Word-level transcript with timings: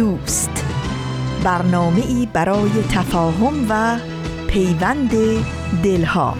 دوست. 0.00 0.64
برنامه 1.44 2.06
ای 2.06 2.28
برای 2.32 2.70
تفاهم 2.94 3.66
و 3.68 3.98
پیوند 4.46 5.10
دلها. 5.82 6.34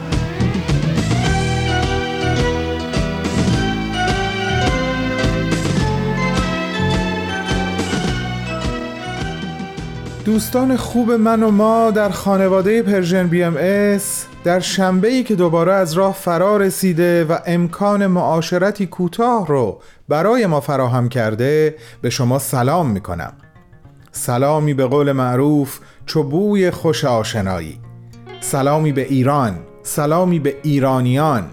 دوستان 10.25 10.77
خوب 10.77 11.13
من 11.13 11.43
و 11.43 11.51
ما 11.51 11.91
در 11.91 12.09
خانواده 12.09 12.83
Persian 12.83 13.27
BMS 13.27 14.27
در 14.45 14.61
شنبه 14.61 15.09
ای 15.09 15.25
که 15.25 15.35
دوباره 15.35 15.73
از 15.73 15.93
راه 15.93 16.15
فرا 16.15 16.57
رسیده 16.57 17.25
و 17.25 17.39
امکان 17.47 18.07
معاشرتی 18.07 18.87
کوتاه 18.87 19.47
رو 19.47 19.81
برای 20.09 20.47
ما 20.47 20.61
فراهم 20.61 21.09
کرده 21.09 21.75
به 22.03 22.11
شما 22.11 22.39
سلام 22.39 22.91
می 22.91 23.01
کنم 23.01 23.33
سلامی 24.21 24.75
به 24.75 24.87
قول 24.87 25.13
معروف 25.13 25.79
چوبوی 26.07 26.71
خوش 26.71 27.05
آشنایی. 27.05 27.81
سلامی 28.41 28.93
به 28.93 29.03
ایران 29.03 29.59
سلامی 29.83 30.39
به 30.39 30.57
ایرانیان. 30.63 31.45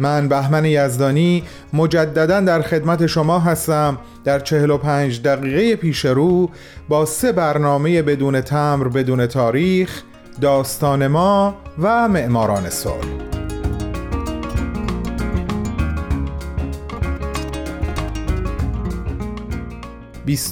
من 0.00 0.28
بهمن 0.28 0.64
یزدانی 0.64 1.42
مجددا 1.72 2.40
در 2.40 2.62
خدمت 2.62 3.06
شما 3.06 3.38
هستم 3.38 3.98
در 4.24 4.40
45 4.40 5.22
دقیقه 5.22 5.76
پیش 5.76 6.04
رو 6.04 6.50
با 6.88 7.04
سه 7.04 7.32
برنامه 7.32 8.02
بدون 8.02 8.40
تمر 8.40 8.88
بدون 8.88 9.26
تاریخ 9.26 10.02
داستان 10.40 11.06
ما 11.06 11.54
و 11.78 12.08
معماران 12.08 12.70
صلح. 12.70 13.31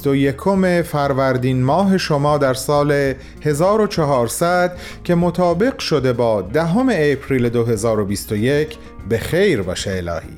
یکم 0.06 0.82
فروردین 0.82 1.62
ماه 1.62 1.98
شما 1.98 2.38
در 2.38 2.54
سال 2.54 3.14
1400 3.42 4.76
که 5.04 5.14
مطابق 5.14 5.78
شده 5.78 6.12
با 6.12 6.42
دهم 6.42 6.88
اپریل 6.92 7.48
2021 7.48 8.76
به 9.08 9.18
خیر 9.18 9.62
باشه 9.62 9.90
الهی. 9.90 10.36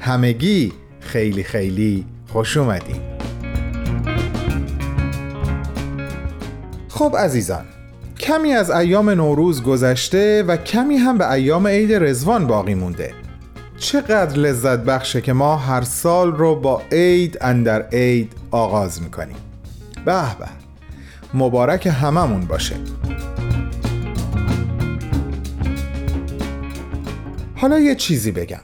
همگی 0.00 0.72
خیلی 1.00 1.42
خیلی 1.42 2.06
خوش 2.28 2.56
اومدین. 2.56 3.00
خب 6.88 7.16
عزیزان 7.18 7.64
کمی 8.18 8.52
از 8.52 8.70
ایام 8.70 9.10
نوروز 9.10 9.62
گذشته 9.62 10.42
و 10.42 10.56
کمی 10.56 10.96
هم 10.96 11.18
به 11.18 11.30
ایام 11.32 11.66
عید 11.66 11.92
رزوان 11.92 12.46
باقی 12.46 12.74
مونده. 12.74 13.14
چقدر 13.78 14.38
لذت 14.38 14.78
بخشه 14.78 15.20
که 15.20 15.32
ما 15.32 15.56
هر 15.56 15.82
سال 15.82 16.32
رو 16.32 16.54
با 16.54 16.82
عید 16.92 17.38
اندر 17.40 17.82
عید 17.92 18.41
آغاز 18.52 19.02
می‌کنیم. 19.02 19.36
به 20.04 20.36
به. 20.38 20.48
مبارک 21.34 21.86
هممون 21.86 22.40
باشه. 22.40 22.76
حالا 27.56 27.78
یه 27.78 27.94
چیزی 27.94 28.32
بگم. 28.32 28.60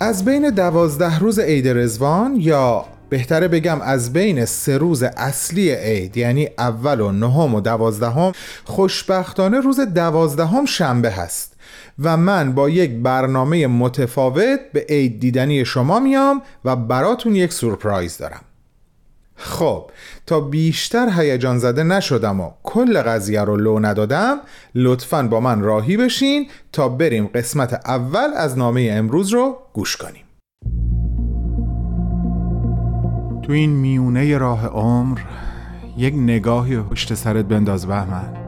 از 0.00 0.24
بین 0.24 0.50
دوازده 0.50 1.18
روز 1.18 1.38
عید 1.38 1.68
رزوان 1.68 2.36
یا 2.36 2.84
بهتره 3.08 3.48
بگم 3.48 3.80
از 3.80 4.12
بین 4.12 4.44
سه 4.44 4.78
روز 4.78 5.02
اصلی 5.02 5.70
عید 5.70 6.16
یعنی 6.16 6.48
اول 6.58 7.00
و 7.00 7.12
نهم 7.12 7.54
و 7.54 7.60
دوازدهم 7.60 8.32
خوشبختانه 8.64 9.60
روز 9.60 9.80
دوازدهم 9.80 10.64
شنبه 10.64 11.10
هست 11.10 11.56
و 11.98 12.16
من 12.16 12.52
با 12.52 12.70
یک 12.70 12.90
برنامه 12.90 13.66
متفاوت 13.66 14.60
به 14.72 14.86
عید 14.88 15.20
دیدنی 15.20 15.64
شما 15.64 16.00
میام 16.00 16.42
و 16.64 16.76
براتون 16.76 17.36
یک 17.36 17.52
سورپرایز 17.52 18.18
دارم. 18.18 18.40
خب 19.38 19.90
تا 20.26 20.40
بیشتر 20.40 21.08
هیجان 21.16 21.58
زده 21.58 21.82
نشدم 21.82 22.40
و 22.40 22.50
کل 22.62 23.02
قضیه 23.02 23.42
رو 23.42 23.56
لو 23.56 23.78
ندادم 23.78 24.40
لطفا 24.74 25.22
با 25.22 25.40
من 25.40 25.60
راهی 25.60 25.96
بشین 25.96 26.48
تا 26.72 26.88
بریم 26.88 27.26
قسمت 27.26 27.72
اول 27.74 28.30
از 28.36 28.58
نامه 28.58 28.88
امروز 28.92 29.32
رو 29.32 29.58
گوش 29.72 29.96
کنیم. 29.96 30.24
تو 33.42 33.52
این 33.52 33.70
میونه 33.70 34.38
راه 34.38 34.66
عمر 34.66 35.20
یک 35.96 36.14
نگاهی 36.14 36.76
پشت 36.76 37.14
سرت 37.14 37.44
بنداز 37.44 37.86
بهمن. 37.86 38.47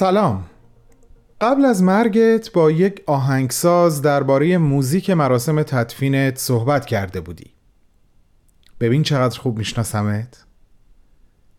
سلام. 0.00 0.44
قبل 1.40 1.64
از 1.64 1.82
مرگت 1.82 2.52
با 2.52 2.70
یک 2.70 3.02
آهنگساز 3.06 4.02
درباره 4.02 4.58
موزیک 4.58 5.10
مراسم 5.10 5.62
تدفینت 5.62 6.38
صحبت 6.38 6.86
کرده 6.86 7.20
بودی. 7.20 7.50
ببین 8.80 9.02
چقدر 9.02 9.38
خوب 9.38 9.58
میشناسمت. 9.58 10.44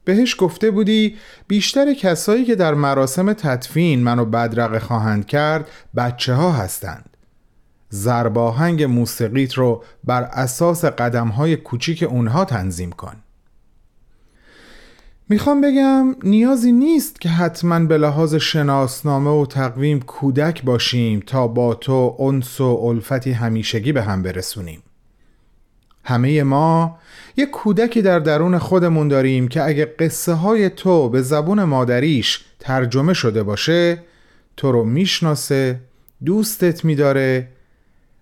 بهش 0.03 0.35
گفته 0.39 0.71
بودی 0.71 1.17
بیشتر 1.47 1.93
کسایی 1.93 2.45
که 2.45 2.55
در 2.55 2.73
مراسم 2.73 3.33
تدفین 3.33 4.03
منو 4.03 4.25
بدرقه 4.25 4.79
خواهند 4.79 5.25
کرد 5.25 5.67
بچه 5.95 6.33
ها 6.33 6.51
هستند 6.51 7.17
زرباهنگ 7.89 8.83
موسیقیت 8.83 9.53
رو 9.53 9.83
بر 10.03 10.23
اساس 10.23 10.85
قدم 10.85 11.27
های 11.27 11.55
کوچیک 11.55 12.03
اونها 12.03 12.45
تنظیم 12.45 12.91
کن. 12.91 13.15
می‌خوام 15.31 15.61
بگم 15.61 16.15
نیازی 16.23 16.71
نیست 16.71 17.21
که 17.21 17.29
حتما 17.29 17.79
به 17.79 17.97
لحاظ 17.97 18.35
شناسنامه 18.35 19.29
و 19.29 19.45
تقویم 19.45 19.99
کودک 19.99 20.63
باشیم 20.63 21.23
تا 21.25 21.47
با 21.47 21.73
تو 21.73 22.15
انس 22.19 22.61
و 22.61 22.79
الفتی 22.83 23.31
همیشگی 23.31 23.91
به 23.91 24.01
هم 24.01 24.23
برسونیم. 24.23 24.83
همه 26.03 26.43
ما 26.43 26.99
یک 27.37 27.49
کودکی 27.49 28.01
در 28.01 28.19
درون 28.19 28.57
خودمون 28.57 29.07
داریم 29.07 29.47
که 29.47 29.63
اگه 29.63 29.85
قصه 29.85 30.33
های 30.33 30.69
تو 30.69 31.09
به 31.09 31.21
زبون 31.21 31.63
مادریش 31.63 32.45
ترجمه 32.59 33.13
شده 33.13 33.43
باشه 33.43 34.03
تو 34.57 34.71
رو 34.71 34.83
می‌شناسه 34.83 35.79
دوستت 36.25 36.85
میداره 36.85 37.47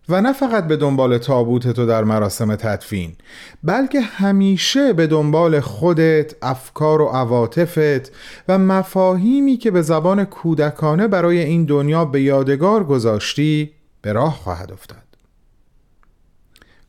و 0.09 0.21
نه 0.21 0.33
فقط 0.33 0.67
به 0.67 0.77
دنبال 0.77 1.17
تابوت 1.17 1.67
تو 1.67 1.85
در 1.85 2.03
مراسم 2.03 2.55
تدفین 2.55 3.15
بلکه 3.63 4.01
همیشه 4.01 4.93
به 4.93 5.07
دنبال 5.07 5.59
خودت 5.59 6.35
افکار 6.41 7.01
و 7.01 7.05
عواطفت 7.05 8.11
و 8.47 8.57
مفاهیمی 8.57 9.57
که 9.57 9.71
به 9.71 9.81
زبان 9.81 10.25
کودکانه 10.25 11.07
برای 11.07 11.39
این 11.39 11.65
دنیا 11.65 12.05
به 12.05 12.21
یادگار 12.21 12.83
گذاشتی 12.83 13.71
به 14.01 14.13
راه 14.13 14.35
خواهد 14.35 14.71
افتاد. 14.71 15.09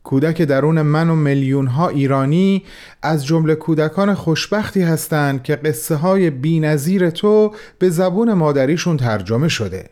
کودک 0.03 0.41
درون 0.41 0.81
من 0.81 1.09
و 1.09 1.15
میلیون 1.15 1.67
ها 1.67 1.89
ایرانی 1.89 2.63
از 3.01 3.25
جمله 3.25 3.55
کودکان 3.55 4.13
خوشبختی 4.13 4.81
هستند 4.81 5.43
که 5.43 5.55
قصه 5.55 5.95
های 5.95 6.29
بی 6.29 7.11
تو 7.11 7.53
به 7.79 7.89
زبون 7.89 8.33
مادریشون 8.33 8.97
ترجمه 8.97 9.47
شده. 9.47 9.89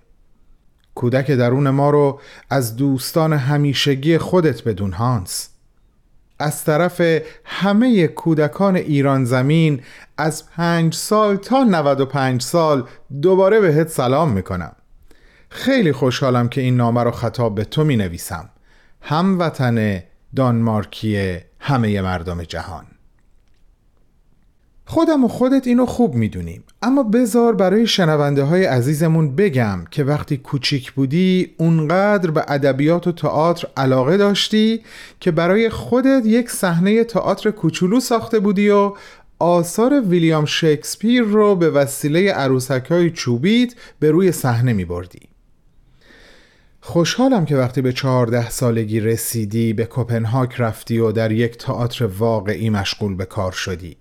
کودک 0.99 1.31
درون 1.31 1.69
ما 1.69 1.89
رو 1.89 2.19
از 2.49 2.75
دوستان 2.75 3.33
همیشگی 3.33 4.17
خودت 4.17 4.63
بدون 4.63 4.91
هانس. 4.91 5.49
از 6.39 6.63
طرف 6.63 7.01
همه 7.45 8.07
کودکان 8.07 8.75
ایران 8.75 9.25
زمین 9.25 9.81
از 10.17 10.49
پنج 10.49 10.93
سال 10.93 11.35
تا 11.35 11.63
95 11.63 12.41
سال 12.41 12.87
دوباره 13.21 13.59
بهت 13.59 13.87
سلام 13.87 14.31
می‌کنم. 14.31 14.75
خیلی 15.49 15.91
خوشحالم 15.91 16.49
که 16.49 16.61
این 16.61 16.77
نامه 16.77 17.03
رو 17.03 17.11
خطاب 17.11 17.55
به 17.55 17.65
تو 17.65 17.83
می 17.83 17.95
نویسم 17.95 18.49
هموطن 19.01 20.03
دانمارکی 20.35 21.37
همه 21.59 22.01
مردم 22.01 22.43
جهان. 22.43 22.85
خودم 24.91 25.25
و 25.25 25.27
خودت 25.27 25.67
اینو 25.67 25.85
خوب 25.85 26.15
می‌دونیم 26.15 26.63
اما 26.81 27.03
بذار 27.03 27.55
برای 27.55 27.87
شنونده 27.87 28.43
های 28.43 28.65
عزیزمون 28.65 29.35
بگم 29.35 29.85
که 29.91 30.03
وقتی 30.03 30.37
کوچیک 30.37 30.91
بودی 30.91 31.55
اونقدر 31.57 32.31
به 32.31 32.45
ادبیات 32.47 33.07
و 33.07 33.11
تئاتر 33.11 33.67
علاقه 33.77 34.17
داشتی 34.17 34.81
که 35.19 35.31
برای 35.31 35.69
خودت 35.69 36.25
یک 36.25 36.49
صحنه 36.49 37.03
تئاتر 37.03 37.51
کوچولو 37.51 37.99
ساخته 37.99 38.39
بودی 38.39 38.69
و 38.69 38.93
آثار 39.39 40.01
ویلیام 40.01 40.45
شکسپیر 40.45 41.23
رو 41.23 41.55
به 41.55 41.69
وسیله 41.69 42.31
عروسک 42.31 42.85
های 42.89 43.11
چوبیت 43.11 43.73
به 43.99 44.11
روی 44.11 44.31
صحنه 44.31 44.73
می 44.73 44.85
بردی. 44.85 45.29
خوشحالم 46.81 47.45
که 47.45 47.55
وقتی 47.55 47.81
به 47.81 47.93
چهارده 47.93 48.49
سالگی 48.49 48.99
رسیدی 48.99 49.73
به 49.73 49.87
کپنهاگ 49.89 50.49
رفتی 50.57 50.99
و 50.99 51.11
در 51.11 51.31
یک 51.31 51.57
تئاتر 51.57 52.05
واقعی 52.05 52.69
مشغول 52.69 53.15
به 53.15 53.25
کار 53.25 53.51
شدی 53.51 53.97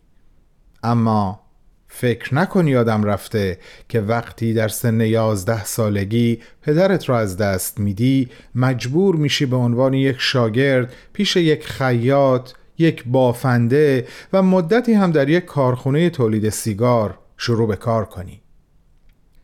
اما 0.83 1.41
فکر 1.89 2.35
نکن 2.35 2.69
یادم 2.69 3.05
رفته 3.05 3.59
که 3.89 4.01
وقتی 4.01 4.55
در 4.55 4.69
سن 4.69 5.01
یازده 5.01 5.65
سالگی 5.65 6.41
پدرت 6.63 7.09
را 7.09 7.19
از 7.19 7.37
دست 7.37 7.81
میدی 7.81 8.29
مجبور 8.55 9.17
میشی 9.17 9.47
به 9.47 9.57
عنوان 9.57 9.95
یک 9.95 10.17
شاگرد 10.19 10.93
پیش 11.13 11.37
یک 11.37 11.67
خیاط 11.67 12.51
یک 12.79 13.05
بافنده 13.07 14.07
و 14.33 14.43
مدتی 14.43 14.93
هم 14.93 15.11
در 15.11 15.29
یک 15.29 15.45
کارخونه 15.45 16.11
تولید 16.11 16.49
سیگار 16.49 17.19
شروع 17.37 17.69
به 17.69 17.77
کار 17.77 18.05
کنی. 18.05 18.41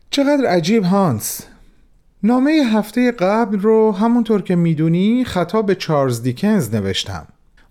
چقدر 0.09 0.45
عجیب 0.45 0.83
هانس! 0.83 1.41
نامه 2.23 2.51
هفته 2.51 3.11
قبل 3.11 3.59
رو 3.59 3.91
همونطور 3.91 4.41
که 4.41 4.55
می‌دونی 4.55 5.25
خطاب 5.25 5.65
به 5.65 5.75
چارلز 5.75 6.21
دیکنز 6.21 6.75
نوشتم. 6.75 7.27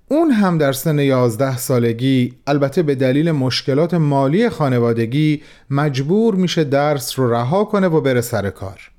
اون 0.09 0.31
هم 0.31 0.59
در 0.59 0.73
سن 0.73 0.99
11 0.99 1.57
سالگی 1.57 2.35
البته 2.47 2.83
به 2.83 2.95
دلیل 2.95 3.33
مشکلات 3.33 3.95
مالی 3.95 4.49
خانوادگی 4.49 5.43
مجبور 5.71 6.35
میشه 6.35 6.65
درس 6.65 7.19
رو 7.19 7.33
رها 7.35 7.65
کنه 7.65 7.89
و 7.89 8.01
بره 8.01 8.21
سر 8.21 8.51
کار. 8.51 8.91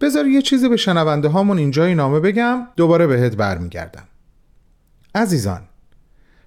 بذار 0.00 0.26
یه 0.26 0.42
چیزی 0.42 0.68
به 0.68 0.76
شنونده 0.76 1.28
هامون 1.28 1.58
اینجای 1.58 1.94
نامه 1.94 2.20
بگم 2.20 2.66
دوباره 2.76 3.06
بهت 3.06 3.36
برمیگردم. 3.36 4.04
عزیزان 5.14 5.60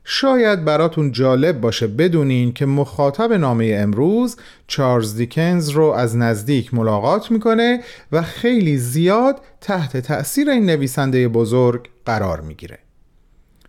شاید 0.04 0.66
براتون 0.66 1.12
جالب 1.12 1.62
باشه 1.62 1.88
بدونین 1.88 2.54
که 2.54 2.66
مخاطب 2.66 3.34
نامه 3.34 3.78
امروز 3.80 4.38
چارلز 4.68 5.16
دیکنز 5.16 5.70
رو 5.70 5.84
از 5.84 6.18
نزدیک 6.18 6.74
ملاقات 6.74 7.32
می‌کنه 7.32 7.84
و 8.12 8.22
خیلی 8.22 8.78
زیاد 8.78 9.42
تحت 9.62 9.98
تأثیر 9.98 10.50
این 10.50 10.66
نویسنده 10.66 11.28
بزرگ 11.28 11.90
قرار 12.06 12.42
می‌گیره. 12.42 12.80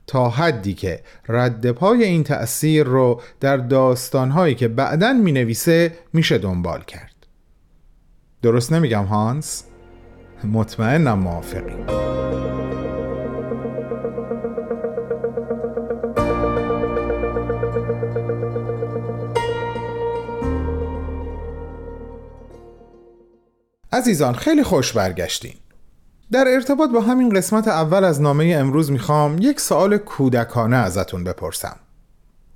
تا 0.09 0.29
حدی 0.31 0.75
که 0.75 1.01
رد 1.29 1.71
پای 1.71 2.05
این 2.05 2.25
تأثیر 2.25 2.85
رو 2.85 3.21
در 3.41 3.57
داستانهایی 3.57 4.55
که 4.55 4.69
بعدا 4.69 5.13
می 5.13 5.33
نویسه 5.33 5.93
میشه 6.13 6.39
دنبال 6.39 6.85
کرد. 6.85 7.15
درست 8.43 8.73
نمیگم 8.73 9.05
هانس؟ 9.05 9.65
مطمئنم 10.45 11.19
موافقی. 11.19 11.75
عزیزان 23.93 24.35
خیلی 24.35 24.63
خوش 24.63 24.93
برگشتین. 24.93 25.55
در 26.33 26.49
ارتباط 26.49 26.91
با 26.91 27.01
همین 27.01 27.29
قسمت 27.29 27.69
اول 27.69 28.05
از 28.05 28.21
نامه 28.21 28.57
امروز 28.59 28.91
می‌خوام 28.91 29.39
یک 29.41 29.61
سوال 29.61 29.97
کودکانه 29.97 30.77
ازتون 30.77 31.25
بپرسم 31.25 31.77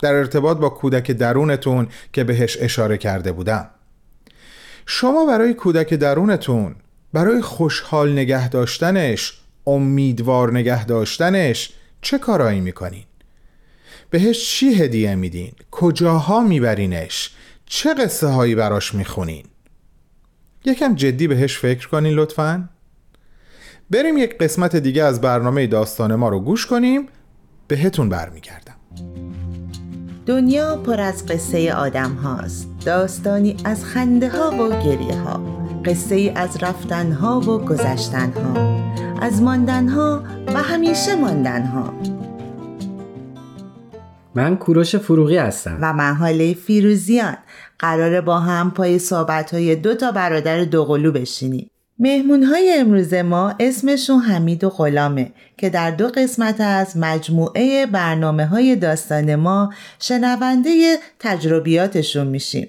در 0.01 0.15
ارتباط 0.15 0.57
با 0.57 0.69
کودک 0.69 1.11
درونتون 1.11 1.89
که 2.13 2.25
بهش 2.25 2.57
اشاره 2.61 2.99
کرده 2.99 3.33
بودم 3.33 3.71
شما 4.87 5.27
برای 5.27 5.55
کودک 5.55 5.95
درونتون 5.95 6.75
برای 7.13 7.43
خوشحال 7.43 8.13
نگه 8.13 8.49
داشتنش 8.49 9.41
امیدوار 9.67 10.53
نگه 10.53 10.85
داشتنش 10.85 11.73
چه 12.01 12.19
کارایی 12.19 12.61
می‌کنین؟ 12.61 13.05
بهش 14.11 14.51
چی 14.51 14.75
هدیه 14.75 15.15
میدین؟ 15.15 15.53
کجاها 15.71 16.41
میبرینش؟ 16.41 17.31
چه 17.67 17.95
قصه 17.95 18.27
هایی 18.27 18.55
براش 18.55 18.95
می‌خونین؟ 18.95 19.45
یکم 20.65 20.95
جدی 20.95 21.27
بهش 21.27 21.59
فکر 21.59 21.89
کنین 21.89 22.15
لطفاً؟ 22.15 22.69
بریم 23.93 24.19
یک 24.19 24.39
قسمت 24.39 24.77
دیگه 24.77 25.05
از 25.05 25.21
برنامه 25.21 25.67
داستان 25.67 26.15
ما 26.15 26.29
رو 26.29 26.41
گوش 26.41 26.67
کنیم. 26.67 27.09
بهتون 27.69 28.09
برمیگردم. 28.09 28.75
دنیا 30.27 30.77
پر 30.77 31.00
از 31.00 31.27
قصه 31.27 31.75
آدم 31.75 32.12
هاست. 32.12 32.69
داستانی 32.85 33.56
از 33.65 33.85
خنده 33.85 34.29
ها 34.29 34.50
و 34.50 34.69
گریه 34.69 35.15
ها. 35.15 35.41
قصه 35.85 36.33
از 36.37 36.62
رفتن 36.62 37.12
ها 37.12 37.41
و 37.41 37.59
گذشتن 37.59 38.33
ها. 38.33 38.83
از 39.21 39.43
ماندن 39.43 39.89
ها 39.89 40.25
و 40.47 40.62
همیشه 40.62 41.15
ماندن 41.15 41.62
ها. 41.62 41.94
من 44.35 44.56
کوروش 44.56 44.97
فروغی 44.97 45.37
هستم. 45.37 45.79
و 45.81 45.93
من 45.93 46.15
حاله 46.15 46.55
فیروزیان. 46.55 47.37
قراره 47.79 48.21
با 48.21 48.39
هم 48.39 48.71
پای 48.71 48.99
صحبت 48.99 49.55
های 49.55 49.77
دو 49.77 49.94
تا 49.94 50.12
برادر 50.12 50.65
دوقلو 50.65 51.12
بشینیم. 51.12 51.72
مهمون 52.03 52.43
های 52.43 52.75
امروز 52.79 53.15
ما 53.15 53.55
اسمشون 53.61 54.19
حمید 54.19 54.65
و 54.65 54.69
غلامه 54.69 55.33
که 55.57 55.71
در 55.71 55.91
دو 55.91 56.09
قسمت 56.09 56.61
از 56.61 56.97
مجموعه 56.97 57.87
برنامه 57.87 58.47
های 58.47 58.77
داستان 58.77 59.35
ما 59.35 59.73
شنونده 59.99 60.97
تجربیاتشون 61.19 62.27
میشیم. 62.27 62.69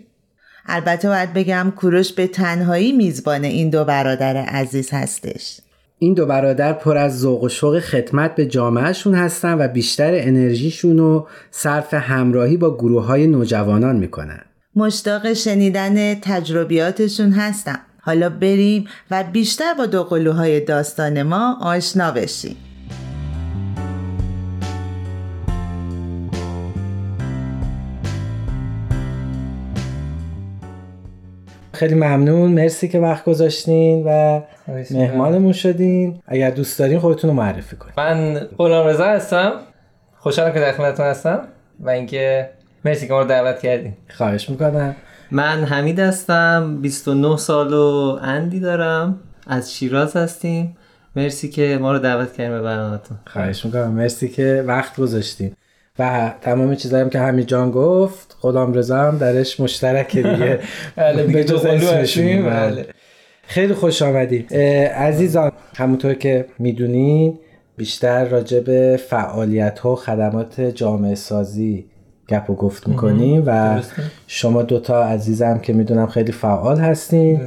البته 0.66 1.08
باید 1.08 1.34
بگم 1.34 1.74
کوروش 1.76 2.14
به 2.14 2.28
تنهایی 2.28 2.92
میزبان 2.92 3.44
این 3.44 3.70
دو 3.70 3.84
برادر 3.84 4.38
عزیز 4.38 4.90
هستش. 4.92 5.60
این 6.00 6.14
دو 6.14 6.26
برادر 6.26 6.74
پر 6.74 6.98
از 6.98 7.20
ذوق 7.20 7.44
و 7.44 7.50
شوق 7.50 7.80
خدمت 7.80 8.36
به 8.36 8.46
جامعهشون 8.46 9.16
هستن 9.16 9.54
و 9.54 9.68
بیشتر 9.68 10.12
انرژیشون 10.14 10.98
رو 10.98 11.28
صرف 11.52 11.94
همراهی 11.94 12.58
با 12.58 12.78
گروه 12.78 13.06
های 13.06 13.28
نوجوانان 13.28 13.96
می‌کنن. 13.96 14.42
مشتاق 14.76 15.34
شنیدن 15.34 16.16
تجربیاتشون 16.16 17.32
هستم. 17.32 17.80
حالا 18.06 18.30
بریم 18.30 18.88
و 19.12 19.24
بیشتر 19.24 19.74
با 19.78 19.86
دو 19.86 20.04
قلوهای 20.04 20.60
داستان 20.60 21.24
ما 21.24 21.58
آشنا 21.62 22.12
بشیم. 22.12 22.56
خیلی 31.74 31.96
ممنون. 31.96 32.52
مرسی 32.52 32.88
که 32.88 33.00
وقت 33.00 33.26
گذاشتین 33.26 34.04
و 34.06 34.42
مهمانمون 34.92 35.54
شدین. 35.54 36.20
اگر 36.28 36.50
دوست 36.50 36.80
دارین 36.80 37.00
خودتون 37.00 37.30
رو 37.30 37.36
معرفی 37.36 37.76
کنید 37.76 37.94
من 37.98 38.48
غلام 38.58 38.88
رضا 38.88 39.06
هستم. 39.06 39.52
خوشحالم 40.18 40.54
که 40.54 40.60
در 40.60 40.72
خدمتتون 40.72 41.06
هستم 41.06 41.48
و 41.80 41.90
اینکه 41.90 42.50
مرسی 42.86 43.08
که 43.08 43.14
ما 43.14 43.22
رو 43.22 43.28
دعوت 43.28 43.60
کردین. 43.60 43.94
خواهش 44.10 44.50
می‌کنم. 44.50 44.96
من 45.34 45.64
حمید 45.64 46.00
هستم 46.00 46.78
29 46.82 47.38
سال 47.38 47.74
و 47.74 48.20
اندی 48.22 48.60
دارم. 48.60 49.20
از 49.48 49.74
شیراز 49.74 50.16
هستیم. 50.16 50.78
مرسی 51.16 51.50
که 51.50 51.78
ما 51.82 51.92
رو 51.92 52.00
دعوت 52.00 52.34
کردیم 52.34 52.52
به 52.52 52.62
برنامه‌تون. 52.62 53.18
خواهش 53.28 53.66
می‌کنم. 53.66 53.92
مرسی 53.92 54.30
که 54.30 54.64
وقت 54.68 54.96
گذاشتیم 54.96 55.56
و 56.00 56.34
تمام 56.42 56.76
چیزایی 56.76 57.10
که 57.10 57.20
همین 57.20 57.46
جان 57.46 57.72
گفت 57.72 58.36
خدام 58.40 58.74
رضا 58.74 58.98
هم 58.98 59.18
درش 59.18 59.60
مشترک 59.60 60.16
دیگه. 60.16 60.60
بله 60.96 61.24
به 61.24 61.44
جز 61.44 61.66
بله. 61.66 62.86
خیلی 63.44 63.74
خوش 63.74 64.02
آمدید 64.02 64.54
عزیزان 64.96 65.52
همونطور 65.78 66.14
که 66.14 66.46
می‌دونین 66.60 67.40
بیشتر 67.78 68.26
راجع 68.26 68.60
به 68.60 69.00
فعالیت 69.10 69.80
ها 69.80 69.94
و 69.94 69.96
خدمات 69.96 70.62
جامعه 70.62 71.16
سازی 71.16 71.86
گپ 72.30 72.50
و 72.50 72.56
گفت 72.56 72.88
می‌کنیم 72.88 73.44
و 73.46 73.82
شما 74.28 74.62
دوتا 74.62 75.04
عزیزم 75.04 75.60
که 75.60 75.74
می‌دونم 75.74 76.08
خیلی 76.08 76.32
فعال 76.32 76.80
هستین 76.80 77.42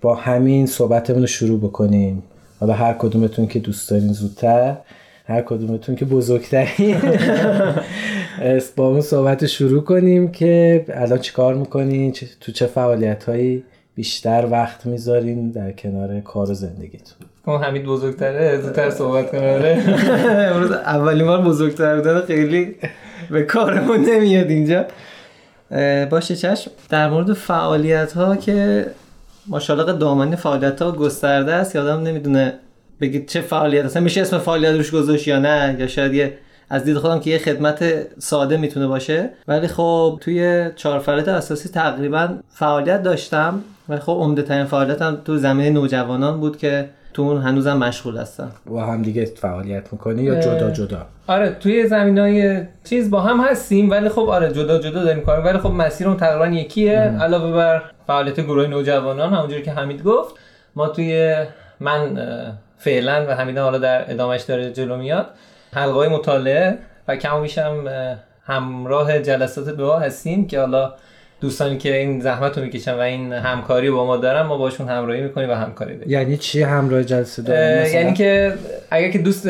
با 0.00 0.14
همین 0.14 0.66
صحبتمون 0.66 1.20
رو 1.20 1.26
شروع 1.26 1.60
بکنیم. 1.60 2.22
حالا 2.60 2.72
هر 2.72 2.92
کدومتون 2.92 3.46
که 3.46 3.58
دوست 3.58 3.90
دارین 3.90 4.12
زودتر 4.12 4.76
هر 5.26 5.42
کدومتون 5.42 5.96
که 5.96 6.04
بزرگترین. 6.04 6.96
با 8.76 8.88
اون 8.88 9.00
صحبت 9.00 9.46
شروع 9.46 9.82
کنیم 9.84 10.30
که 10.30 10.84
الان 10.88 11.18
چیکار 11.18 11.54
می‌کنین؟ 11.54 12.12
تو 12.40 12.52
چه 12.52 12.66
فعالیت 12.66 13.24
هایی 13.24 13.64
بیشتر 13.94 14.48
وقت 14.50 14.86
می‌ذارین 14.86 15.50
در 15.50 15.72
کنار 15.72 16.20
کار 16.20 16.50
و 16.50 16.54
زندگیتون؟ 16.54 17.16
اون 17.46 17.62
حمید 17.62 17.84
بزرگتره 17.84 18.60
زودتر 18.60 18.90
صحبت 18.90 19.30
کنه 19.30 19.54
آره. 19.54 19.82
امروز 20.52 20.70
اولین 20.70 21.26
بار 21.26 21.42
بزرگتر 21.42 21.96
بودن 21.96 22.20
خیلی 22.20 22.74
به 23.34 23.42
کارمون 23.42 24.00
نمیاد 24.00 24.46
اینجا. 24.46 24.84
باشه 26.10 26.36
چشم. 26.36 26.70
در 26.88 27.08
مورد 27.08 27.32
فعالیت 27.32 28.12
ها 28.12 28.36
که 28.36 28.86
ماشاءالله 29.46 29.98
دامنه 29.98 30.36
فعالیت 30.36 30.82
ها 30.82 30.92
گسترده 30.92 31.54
است 31.54 31.74
یادم 31.74 32.02
نمی‌دونه 32.02 32.54
بگید 33.00 33.28
چه 33.28 33.40
فعالیت 33.40 33.84
اصلا 33.84 34.02
میشه 34.02 34.20
اسم 34.20 34.38
فعالیت 34.38 34.74
روش 34.74 34.90
گذاشت 34.90 35.28
یا 35.28 35.38
نه 35.38 35.76
یا 35.78 35.86
شاید 35.86 36.14
یه 36.14 36.38
از 36.70 36.84
دید 36.84 36.98
خودم 36.98 37.20
که 37.20 37.30
یه 37.30 37.38
خدمت 37.38 37.84
ساده 38.18 38.56
می‌تونه 38.56 38.86
باشه. 38.86 39.30
ولی 39.48 39.68
خب 39.68 40.18
توی 40.20 40.70
چهار 40.76 40.98
فعالیت 40.98 41.28
اساسی 41.28 41.68
تقریبا 41.68 42.28
فعالیت 42.48 43.02
داشتم. 43.02 43.60
ولی 43.88 44.00
خب 44.00 44.12
عمده 44.12 44.42
ترین 44.42 44.64
فعالیتم 44.64 45.18
تو 45.24 45.36
زمینه 45.36 45.70
نوجوانان 45.70 46.40
بود 46.40 46.56
که 46.58 46.88
تو 47.14 47.22
اون 47.22 47.42
هنوزم 47.42 47.76
مشغول 47.76 48.16
هستم 48.16 48.50
با 48.66 48.84
هم 48.84 49.02
دیگه 49.02 49.24
فعالیت 49.24 49.92
می‌کنی 49.92 50.22
یا 50.22 50.40
جدا 50.40 50.70
جدا؟ 50.70 51.06
آره 51.26 51.50
توی 51.50 51.86
زمین 51.86 52.18
های 52.18 52.62
چیز 52.84 53.10
با 53.10 53.20
هم 53.20 53.40
هستیم 53.40 53.90
ولی 53.90 54.08
خب 54.08 54.28
آره 54.28 54.52
جدا 54.52 54.78
جدا 54.78 55.04
داریم 55.04 55.22
کار 55.24 55.40
ولی 55.40 55.58
خب 55.58 55.70
مسیرمون 55.70 56.16
تقریبا 56.16 56.46
یکیه. 56.46 56.98
علاوه 56.98 57.52
بر 57.52 57.82
فعالیت 58.06 58.40
گروه 58.40 58.66
نوجوانان 58.66 59.32
همونجوری 59.32 59.62
که 59.62 59.72
حمید 59.72 60.02
گفت 60.02 60.34
ما 60.76 60.88
توی 60.88 61.44
من 61.80 62.18
فعلا 62.78 63.26
و 63.28 63.34
حمیدم 63.34 63.62
حالا 63.62 63.78
در 63.78 64.10
ادامهش 64.10 64.42
داره 64.42 64.72
جلو 64.72 64.96
میاد 64.96 65.26
حلقه 65.72 65.92
های 65.92 66.08
مطالعه 66.08 66.78
و 67.08 67.16
کم 67.16 67.40
میشم 67.40 67.84
همراه 68.44 69.18
جلسات 69.18 69.68
دعا 69.68 69.98
هستیم 69.98 70.46
که 70.46 70.60
حالا 70.60 70.94
دوستانی 71.40 71.78
که 71.78 71.96
این 71.96 72.20
زحمت 72.20 72.58
رو 72.58 72.64
می‌کشن 72.64 72.94
و 72.94 72.98
این 72.98 73.32
همکاری 73.32 73.90
با 73.90 74.06
ما 74.06 74.16
دارن 74.16 74.42
ما 74.42 74.58
باشون 74.58 74.88
همراهی 74.88 75.20
می‌کنیم 75.20 75.50
و 75.50 75.52
همکاری 75.52 75.94
داریم. 75.94 76.10
یعنی 76.10 76.36
چی 76.36 76.62
همراه 76.62 77.04
جلسه 77.04 77.42
داریم 77.42 77.94
یعنی 77.94 78.12
که 78.12 78.52
اگر 78.90 79.10
که 79.10 79.18
دوست 79.18 79.48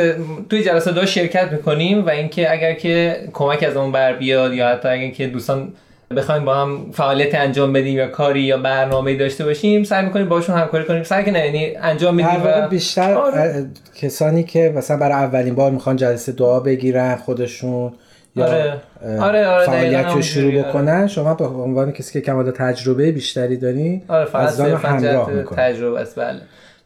توی 0.50 0.62
جلسه 0.62 0.92
دعا 0.92 1.06
شرکت 1.06 1.52
می‌کنیم 1.52 2.06
و 2.06 2.10
اینکه 2.10 2.52
اگر 2.52 2.72
که 2.72 3.16
کمک 3.32 3.62
از 3.62 3.76
اون 3.76 3.92
بر 3.92 4.12
بیاد 4.12 4.52
یا 4.52 4.68
حتی 4.68 4.88
اگر 4.88 5.10
که 5.10 5.26
دوستان 5.26 5.72
بخوایم 6.16 6.44
با 6.44 6.54
هم 6.54 6.92
فعالیت 6.92 7.34
انجام 7.34 7.72
بدیم 7.72 7.98
یا 7.98 8.06
کاری 8.06 8.40
یا 8.40 8.58
برنامه 8.58 9.16
داشته 9.16 9.44
باشیم 9.44 9.84
سعی 9.84 10.04
می‌کنیم 10.04 10.28
باشون 10.28 10.56
همکاری 10.56 10.84
کنیم. 10.84 11.02
سعی 11.02 11.24
کنیم 11.24 11.44
یعنی 11.44 11.76
انجام 11.76 12.14
میدیم 12.14 12.42
و 12.44 12.68
بیشتر 12.68 13.14
آره. 13.14 13.66
کسانی 13.94 14.44
که 14.44 14.72
مثلا 14.76 14.96
برای 14.96 15.12
اولین 15.12 15.54
بار 15.54 15.70
می‌خوان 15.70 15.96
جلسه 15.96 16.32
دعا 16.32 16.60
بگیرن 16.60 17.16
خودشون 17.16 17.92
یا 18.36 18.44
آره. 18.44 18.80
آره 19.20 19.46
آره 19.46 19.66
فعالیت 19.66 20.06
رو 20.06 20.22
شروع 20.22 20.62
بکنن؟ 20.62 21.06
شما 21.06 21.34
به 21.34 21.44
عنوان 21.44 21.92
کسی 21.92 22.12
که 22.12 22.20
کمال 22.20 22.50
تجربه 22.50 23.12
بیشتری 23.12 23.56
دارین 23.56 24.02
آره 24.08 24.24
فقط 24.24 24.60
همراه 24.60 25.44
تجربه 25.56 26.00
است 26.00 26.18
بله. 26.18 26.40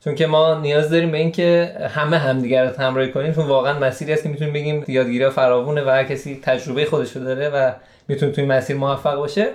چون 0.04 0.14
که 0.14 0.26
ما 0.26 0.60
نیاز 0.60 0.90
داریم 0.90 1.10
به 1.10 1.18
اینکه 1.18 1.72
همه 1.88 2.18
همدیگر 2.18 2.64
رو 2.64 2.76
همراهی 2.78 3.12
کنیم 3.12 3.32
چون 3.32 3.46
واقعا 3.46 3.78
مسیری 3.78 4.12
است 4.12 4.22
که 4.22 4.28
می‌تونیم 4.28 4.52
بگیم 4.52 4.84
یادگیری 4.88 5.30
فراوونه 5.30 5.84
و 5.84 5.88
هر 5.88 6.04
کسی 6.04 6.40
تجربه 6.42 6.84
خودش 6.84 7.16
رو 7.16 7.24
داره 7.24 7.48
و 7.48 7.72
می‌تونه 8.08 8.32
توی 8.32 8.44
مسیر 8.46 8.76
موفق 8.76 9.16
باشه. 9.16 9.46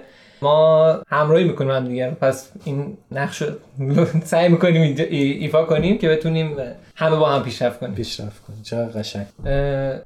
ما 0.43 0.97
همراهی 1.07 1.43
می‌کنیم 1.43 1.71
هم 1.71 1.87
دیگر 1.87 2.09
پس 2.09 2.51
این 2.63 2.97
نقش 3.11 3.43
سعی 4.23 4.49
می‌کنیم 4.49 4.95
ایفا 5.09 5.63
کنیم 5.63 5.97
که 5.97 6.09
بتونیم 6.09 6.57
همه 6.95 7.15
با 7.15 7.29
هم 7.29 7.43
پیشرفت 7.43 7.79
کنیم. 7.79 7.95
پیشرفت 7.95 8.43
کنیم. 8.47 8.59
چقدر 8.63 8.99
قشنگ. 8.99 9.25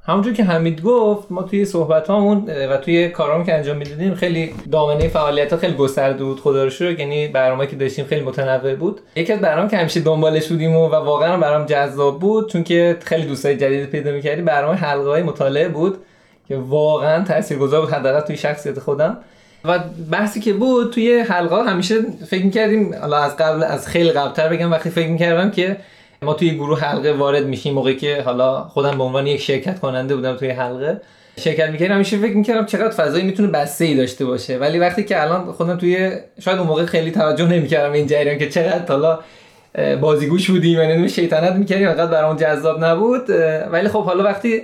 همونجور 0.03 0.33
که 0.33 0.43
حمید 0.43 0.81
گفت 0.81 1.31
ما 1.31 1.43
توی 1.43 1.65
صحبت 1.65 2.07
هامون 2.07 2.49
و 2.69 2.77
توی 2.77 3.09
کارامون 3.09 3.45
که 3.45 3.53
انجام 3.53 3.77
می‌دادیم 3.77 4.15
خیلی 4.15 4.53
دامنه 4.71 5.07
فعالیت 5.07 5.53
ها 5.53 5.59
خیلی 5.59 5.73
گسترده 5.73 6.23
بود. 6.23 6.39
خدا 6.39 6.63
رو 6.63 6.69
شکر 6.69 6.99
یعنی 6.99 7.27
برنامه 7.27 7.67
که 7.67 7.75
داشتیم 7.75 8.05
خیلی 8.05 8.21
متنوع 8.21 8.75
بود. 8.75 9.01
یکی 9.15 9.33
از 9.33 9.39
برنامه 9.39 9.69
که 9.69 9.77
همیشه 9.77 9.99
دنبالش 9.99 10.47
بودیم 10.47 10.75
و, 10.75 10.87
و 10.87 10.95
واقعا 10.95 11.37
برام 11.37 11.65
جذاب 11.65 12.19
بود 12.19 12.51
چون 12.51 12.63
که 12.63 12.97
خیلی 13.03 13.27
دوستای 13.27 13.57
جدید 13.57 13.85
پیدا 13.85 14.11
می‌کردیم 14.11 14.45
برنامه 14.45 14.75
حلقه 14.75 15.09
های 15.09 15.23
مطالعه 15.23 15.69
بود 15.69 15.97
که 16.47 16.57
واقعا 16.57 17.23
تاثیرگذار 17.23 17.81
بود 17.81 17.89
حداقل 17.89 18.19
توی 18.19 18.37
شخصیت 18.37 18.79
خودم. 18.79 19.17
و 19.67 19.79
بحثی 20.11 20.39
که 20.39 20.53
بود 20.53 20.93
توی 20.93 21.19
حلقه 21.19 21.63
همیشه 21.63 21.95
فکر 22.29 22.45
می‌کردیم 22.45 22.95
حالا 23.01 23.17
از 23.17 23.37
قبل 23.37 23.63
از 23.63 23.87
خیلی 23.87 24.11
قبلتر 24.11 24.49
بگم 24.49 24.71
وقتی 24.71 24.89
فکر 24.89 25.07
می‌کردم 25.07 25.51
که 25.51 25.77
ما 26.21 26.33
توی 26.33 26.55
گروه 26.55 26.79
حلقه 26.79 27.13
وارد 27.13 27.45
میشیم 27.45 27.73
موقعی 27.73 27.95
که 27.95 28.21
حالا 28.21 28.63
خودم 28.63 28.97
به 28.97 29.03
عنوان 29.03 29.27
یک 29.27 29.41
شرکت 29.41 29.79
کننده 29.79 30.15
بودم 30.15 30.35
توی 30.35 30.49
حلقه 30.49 31.01
شرکت 31.39 31.69
می‌کردم 31.69 31.95
همیشه 31.95 32.17
فکر 32.17 32.37
می‌کردم 32.37 32.65
چقدر 32.65 32.89
فضایی 32.89 33.23
می‌تونه 33.23 33.49
بسته 33.49 33.85
ای 33.85 33.95
داشته 33.95 34.25
باشه. 34.25 34.57
ولی 34.57 34.79
وقتی 34.79 35.03
که 35.03 35.21
الان 35.21 35.51
خودم 35.51 35.77
توی 35.77 36.11
شاید 36.39 36.57
اون 36.57 36.67
موقع 36.67 36.85
خیلی 36.85 37.11
توجه 37.11 37.45
نمی‌کردم 37.45 37.93
این 37.93 38.07
جریان 38.07 38.37
که 38.37 38.49
چقدر 38.49 38.85
حالا 38.87 39.19
بازیگوش 40.01 40.49
بودیم 40.49 40.79
یعنی 40.79 41.09
شیطنت 41.09 41.53
می‌کردیم 41.53 41.93
فقط 41.93 42.09
برام 42.09 42.35
جذاب 42.37 42.83
نبود. 42.83 43.29
ولی 43.71 43.87
خب 43.87 44.03
حالا 44.03 44.23
وقتی 44.23 44.61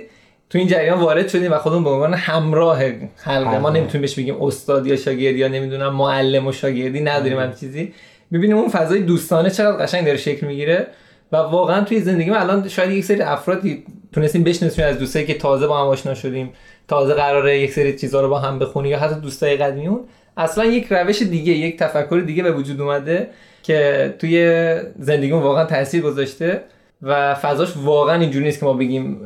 تو 0.54 0.58
این 0.58 0.68
جریان 0.68 1.00
وارد 1.00 1.28
شدیم 1.28 1.52
و 1.52 1.58
خودمون 1.58 1.84
به 1.84 1.90
عنوان 1.90 2.14
همراه 2.14 2.82
حلقه 3.16 3.58
ما 3.58 3.70
نمی‌تونیم 3.70 4.00
بهش 4.00 4.14
بگیم 4.14 4.42
استاد 4.42 4.86
یا 4.86 4.96
شاگرد 4.96 5.36
یا 5.36 5.48
نمی‌دونم 5.48 5.94
معلم 5.94 6.46
و 6.46 6.52
شاگردی 6.52 7.00
نداریم 7.00 7.38
هم 7.38 7.54
چیزی. 7.54 7.92
می‌بینیم 8.30 8.56
اون 8.56 8.68
فضای 8.68 9.00
دوستانه 9.00 9.50
چقدر 9.50 9.84
قشنگ 9.84 10.04
داره 10.04 10.16
شکل 10.16 10.46
می‌گیره 10.46 10.86
و 11.32 11.36
واقعا 11.36 11.84
توی 11.84 12.00
زندگی 12.00 12.30
ما 12.30 12.36
الان 12.36 12.68
شاید 12.68 12.90
یک 12.90 13.04
سری 13.04 13.22
افرادی 13.22 13.84
تونستیم 14.12 14.44
بشناسیم 14.44 14.84
از 14.84 14.98
دوستایی 14.98 15.26
که 15.26 15.34
تازه 15.34 15.66
با 15.66 15.80
هم 15.80 15.86
آشنا 15.86 16.14
شدیم 16.14 16.52
تازه 16.88 17.14
قراره 17.14 17.58
یک 17.58 17.72
سری 17.72 17.96
چیزا 17.96 18.20
رو 18.20 18.28
با 18.28 18.38
هم 18.38 18.58
بخونیم 18.58 18.90
یا 18.90 18.98
حتی 18.98 19.20
دوستای 19.20 19.56
قدیمیون. 19.56 20.00
اصلا 20.36 20.64
یک 20.64 20.86
روش 20.90 21.22
دیگه 21.22 21.52
یک 21.52 21.78
تفکر 21.78 22.22
دیگه 22.26 22.42
به 22.42 22.52
وجود 22.52 22.80
اومده 22.80 23.28
که 23.62 24.14
توی 24.18 24.76
زندگیمون 24.98 25.42
واقعا 25.42 25.64
تاثیر 25.64 26.02
گذاشته. 26.02 26.60
و 27.04 27.34
فضاش 27.34 27.72
واقعا 27.76 28.20
اینجوری 28.20 28.44
نیست 28.44 28.60
که 28.60 28.66
ما 28.66 28.72
بگیم 28.72 29.20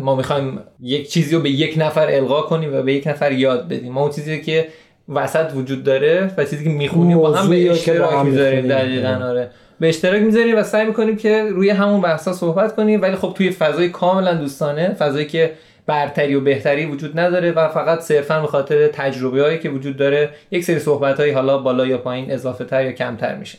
ما 0.00 0.16
می‌خوایم 0.16 0.60
یک 0.80 1.10
چیزی 1.10 1.34
رو 1.34 1.42
به 1.42 1.50
یک 1.50 1.74
نفر 1.78 2.06
القا 2.10 2.42
کنیم 2.42 2.74
و 2.74 2.82
به 2.82 2.92
یک 2.92 3.06
نفر 3.06 3.32
یاد 3.32 3.68
بدیم. 3.68 3.92
ما 3.92 4.00
اون 4.00 4.10
چیزی 4.10 4.40
که 4.40 4.68
وسط 5.08 5.50
وجود 5.54 5.84
داره 5.84 6.30
و 6.36 6.44
چیزی 6.44 6.64
که 6.64 6.70
می‌خونیم 6.70 7.18
با 7.18 7.32
هم 7.32 7.50
به 7.50 7.70
اشتراک 7.70 8.24
می‌ذاریم 8.24 8.68
دقیقا 8.68 9.24
آره. 9.24 9.50
به 9.80 9.88
اشتراک 9.88 10.22
می‌ذاریم 10.22 10.58
و 10.58 10.62
سعی 10.62 10.86
می‌کنیم 10.86 11.16
که 11.16 11.42
روی 11.42 11.70
همون 11.70 12.00
بحثا 12.00 12.32
صحبت 12.32 12.76
کنیم 12.76 13.02
ولی 13.02 13.16
خب 13.16 13.34
توی 13.36 13.50
فضای 13.50 13.88
کاملا 13.88 14.34
دوستانه 14.34 14.94
فضایی 14.98 15.26
که 15.26 15.52
برتری 15.86 16.34
و 16.34 16.40
بهتری 16.40 16.86
وجود 16.86 17.18
نداره 17.18 17.52
و 17.52 17.68
فقط 17.68 18.00
صرفا 18.00 18.40
به 18.40 18.46
خاطر 18.46 18.88
تجربه 18.88 19.42
هایی 19.42 19.58
که 19.58 19.68
وجود 19.68 19.96
داره 19.96 20.30
یک 20.50 20.64
سری 20.64 20.78
صحبت 20.78 21.20
هایی 21.20 21.32
حالا 21.32 21.58
بالا 21.58 21.86
یا 21.86 21.98
پایین 21.98 22.32
اضافه 22.32 22.64
تر 22.64 22.84
یا 22.84 22.92
کمتر 22.92 23.34
میشه. 23.34 23.58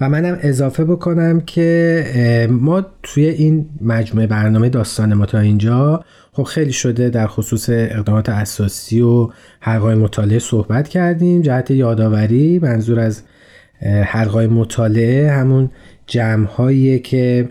و 0.00 0.08
منم 0.08 0.38
اضافه 0.40 0.84
بکنم 0.84 1.40
که 1.40 2.48
ما 2.50 2.86
توی 3.02 3.28
این 3.28 3.66
مجموعه 3.80 4.26
برنامه 4.26 4.68
داستان 4.68 5.14
ما 5.14 5.26
تا 5.26 5.38
اینجا 5.38 6.04
خب 6.32 6.42
خیلی 6.42 6.72
شده 6.72 7.10
در 7.10 7.26
خصوص 7.26 7.66
اقدامات 7.70 8.28
اساسی 8.28 9.00
و 9.00 9.28
حلقای 9.60 9.94
مطالعه 9.94 10.38
صحبت 10.38 10.88
کردیم. 10.88 11.42
جهت 11.42 11.70
یادآوری 11.70 12.58
منظور 12.58 13.00
از 13.00 13.22
حلقای 14.04 14.46
مطالعه 14.46 15.30
همون 15.30 15.70
جمعهایی 16.06 16.98
که 16.98 17.48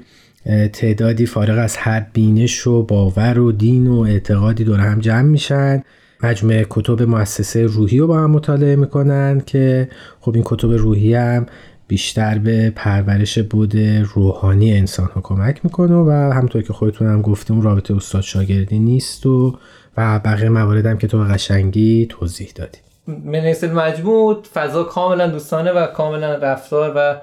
تعدادی 0.73 1.25
فارغ 1.25 1.57
از 1.59 1.77
هر 1.77 2.05
بینش 2.13 2.67
و 2.67 2.83
باور 2.83 3.39
و 3.39 3.51
دین 3.51 3.87
و 3.87 3.99
اعتقادی 3.99 4.63
دور 4.63 4.79
هم 4.79 4.99
جمع 4.99 5.21
میشن. 5.21 5.83
مجموعه 6.23 6.65
کتب 6.69 7.01
مؤسسه 7.01 7.63
روحی 7.63 7.99
رو 7.99 8.07
با 8.07 8.19
هم 8.19 8.31
مطالعه 8.31 8.75
می‌کنن 8.75 9.41
که 9.45 9.89
خب 10.19 10.33
این 10.35 10.43
کتب 10.45 10.71
روحی 10.71 11.13
هم 11.13 11.45
بیشتر 11.87 12.37
به 12.37 12.69
پرورش 12.75 13.39
بود 13.39 13.73
روحانی 14.13 14.77
انسان 14.77 15.09
ها 15.15 15.21
کمک 15.21 15.59
می‌کنه 15.63 15.95
و 15.95 16.11
همطور 16.11 16.61
که 16.61 16.73
خودتون 16.73 17.07
هم 17.07 17.21
گفتیم 17.21 17.61
رابطه 17.61 17.95
استاد 17.95 18.21
شاگردی 18.21 18.79
نیست 18.79 19.25
و 19.25 19.57
و 19.97 20.19
بقیه 20.19 20.49
موارد 20.49 20.85
هم 20.85 20.97
که 20.97 21.07
تو 21.07 21.23
قشنگی 21.23 22.05
توضیح 22.09 22.51
دادی. 22.55 22.77
منیسل 23.25 23.71
مجموع 23.71 24.43
فضا 24.53 24.83
کاملا 24.83 25.27
دوستانه 25.27 25.71
و 25.71 25.87
کاملا 25.87 26.35
رفتار 26.35 26.93
و 26.95 27.15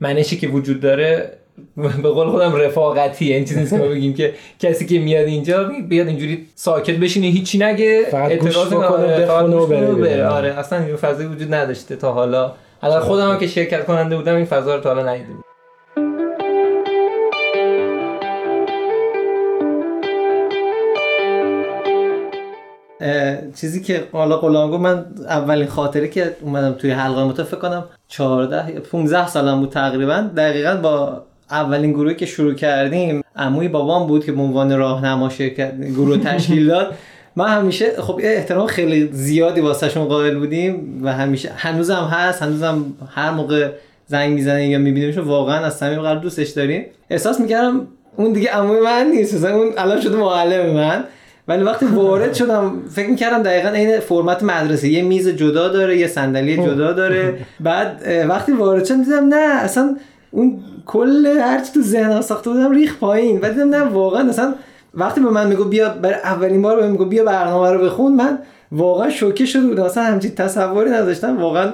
منشی 0.00 0.36
که 0.36 0.48
وجود 0.48 0.80
داره 0.80 1.30
به 1.76 2.08
قول 2.08 2.30
خودم 2.30 2.54
رفاقتی 2.54 3.32
این 3.32 3.44
چیزی 3.44 3.60
نیست 3.60 3.72
که 3.72 3.78
بگیم 3.78 4.14
که 4.14 4.34
کسی 4.60 4.86
که 4.86 4.98
میاد 4.98 5.26
اینجا 5.26 5.70
بیاد 5.88 6.06
اینجوری 6.06 6.46
ساکت 6.54 6.96
بشینه 6.96 7.26
هیچی 7.26 7.58
نگه. 7.58 8.06
اعتراض 8.12 8.68
کنه 8.68 9.20
بخونه 9.20 9.56
و 9.56 9.96
بره 9.96 10.26
آره 10.26 10.48
اصلا 10.58 10.84
این 10.84 10.96
فضایی 10.96 11.28
وجود 11.28 11.54
نداشته 11.54 11.96
تا 11.96 12.12
حالا. 12.12 12.52
حالا 12.80 13.00
خودم 13.00 13.38
که 13.38 13.46
شرکت 13.46 13.86
کننده 13.86 14.16
بودم 14.16 14.36
این 14.36 14.44
فضا 14.44 14.74
رو 14.74 14.80
تا 14.80 14.94
حالا 14.94 15.12
ندیدم. 15.12 15.44
چیزی 23.54 23.82
که 23.82 24.04
حالا 24.12 24.36
قلانگو 24.36 24.78
من 24.78 25.04
اولین 25.28 25.66
خاطره 25.66 26.08
که 26.08 26.36
اومدم 26.40 26.72
توی 26.72 26.90
حلقه 26.90 27.24
متفق 27.24 27.44
فکر 27.44 27.56
کنم 27.56 27.84
14 28.08 28.80
15 28.80 29.28
سالم 29.28 29.60
بود 29.60 29.70
تقریبا. 29.70 30.30
دقیقا 30.36 30.76
با 30.76 31.22
اولین 31.50 31.92
گروهی 31.92 32.14
که 32.14 32.26
شروع 32.26 32.54
کردیم 32.54 33.22
عموی 33.36 33.68
بابام 33.68 34.06
بود 34.06 34.24
که 34.24 34.32
به 34.32 34.40
عنوان 34.40 34.78
راهنما 34.78 35.28
شرکت 35.28 35.80
گروه 35.80 36.18
تشکیل 36.18 36.66
داد. 36.66 36.94
ما 37.36 37.44
همیشه 37.44 38.02
خب 38.02 38.20
احترام 38.22 38.66
خیلی 38.66 39.08
زیادی 39.12 39.60
واسهشون 39.60 40.04
قائل 40.04 40.38
بودیم 40.38 41.00
و 41.04 41.12
همیشه 41.12 41.50
هنوزم 41.56 42.08
هست 42.12 42.42
هنوزم 42.42 42.84
هر 43.14 43.30
موقع 43.30 43.68
زنگ 44.06 44.32
می‌زنه 44.32 44.68
یا 44.68 44.78
میبینیمشون 44.78 45.24
واقعا 45.24 45.64
از 45.66 45.76
صمیم 45.76 46.00
قلب 46.00 46.20
دوستش 46.20 46.48
داریم. 46.48 46.84
احساس 47.10 47.40
می‌کردم 47.40 47.86
اون 48.16 48.32
دیگه 48.32 48.50
عموی 48.50 48.80
من 48.80 49.06
نیست 49.14 49.34
مثلا 49.34 49.56
اون 49.56 49.72
الان 49.78 50.00
شده 50.00 50.16
معلم 50.16 50.74
من. 50.74 51.04
ولی 51.48 51.62
وقتی 51.62 51.86
وارد 51.86 52.34
شدم 52.34 52.82
فکر 52.90 53.10
می‌کردم 53.10 53.42
دقیقا 53.42 53.68
این 53.68 54.00
فرمت 54.00 54.42
مدرسه. 54.42 54.88
یه 54.88 55.02
میز 55.02 55.28
جدا 55.28 55.68
داره 55.68 55.98
یه 55.98 56.06
صندلی 56.06 56.56
جدا 56.56 56.92
داره. 56.92 57.38
بعد 57.60 58.02
وقتی 58.28 58.52
وارد 58.52 58.84
شدم 58.84 59.02
دیدم 59.02 59.28
نه 59.28 59.64
اصلا 59.64 59.96
اون 60.30 60.60
کل 60.86 61.26
هرچی 61.26 61.72
تو 61.74 61.82
ذهنم 61.82 62.20
ساخته 62.20 62.50
بودم 62.50 62.72
ریخ 62.72 62.98
پایین. 62.98 63.40
و 63.40 63.48
دیدم 63.48 63.68
نه 63.68 63.82
واقعا 63.82 64.28
اصلا 64.28 64.54
وقتی 64.94 65.20
به 65.20 65.30
من 65.30 65.46
میگو 65.48 65.64
بیا 65.64 65.88
بر 65.88 66.12
اولین 66.12 66.62
بار 66.62 66.76
بهم 66.80 66.90
میگو 66.90 67.04
بیا 67.04 67.24
برنامه 67.24 67.70
رو 67.70 67.84
بخون 67.84 68.12
من 68.12 68.38
واقعا 68.72 69.10
شوکه 69.10 69.46
شده 69.46 69.66
بودم. 69.66 69.82
اصلا 69.82 70.02
همچین 70.02 70.34
تصوری 70.34 70.90
نداشتم. 70.90 71.40
واقعا 71.40 71.72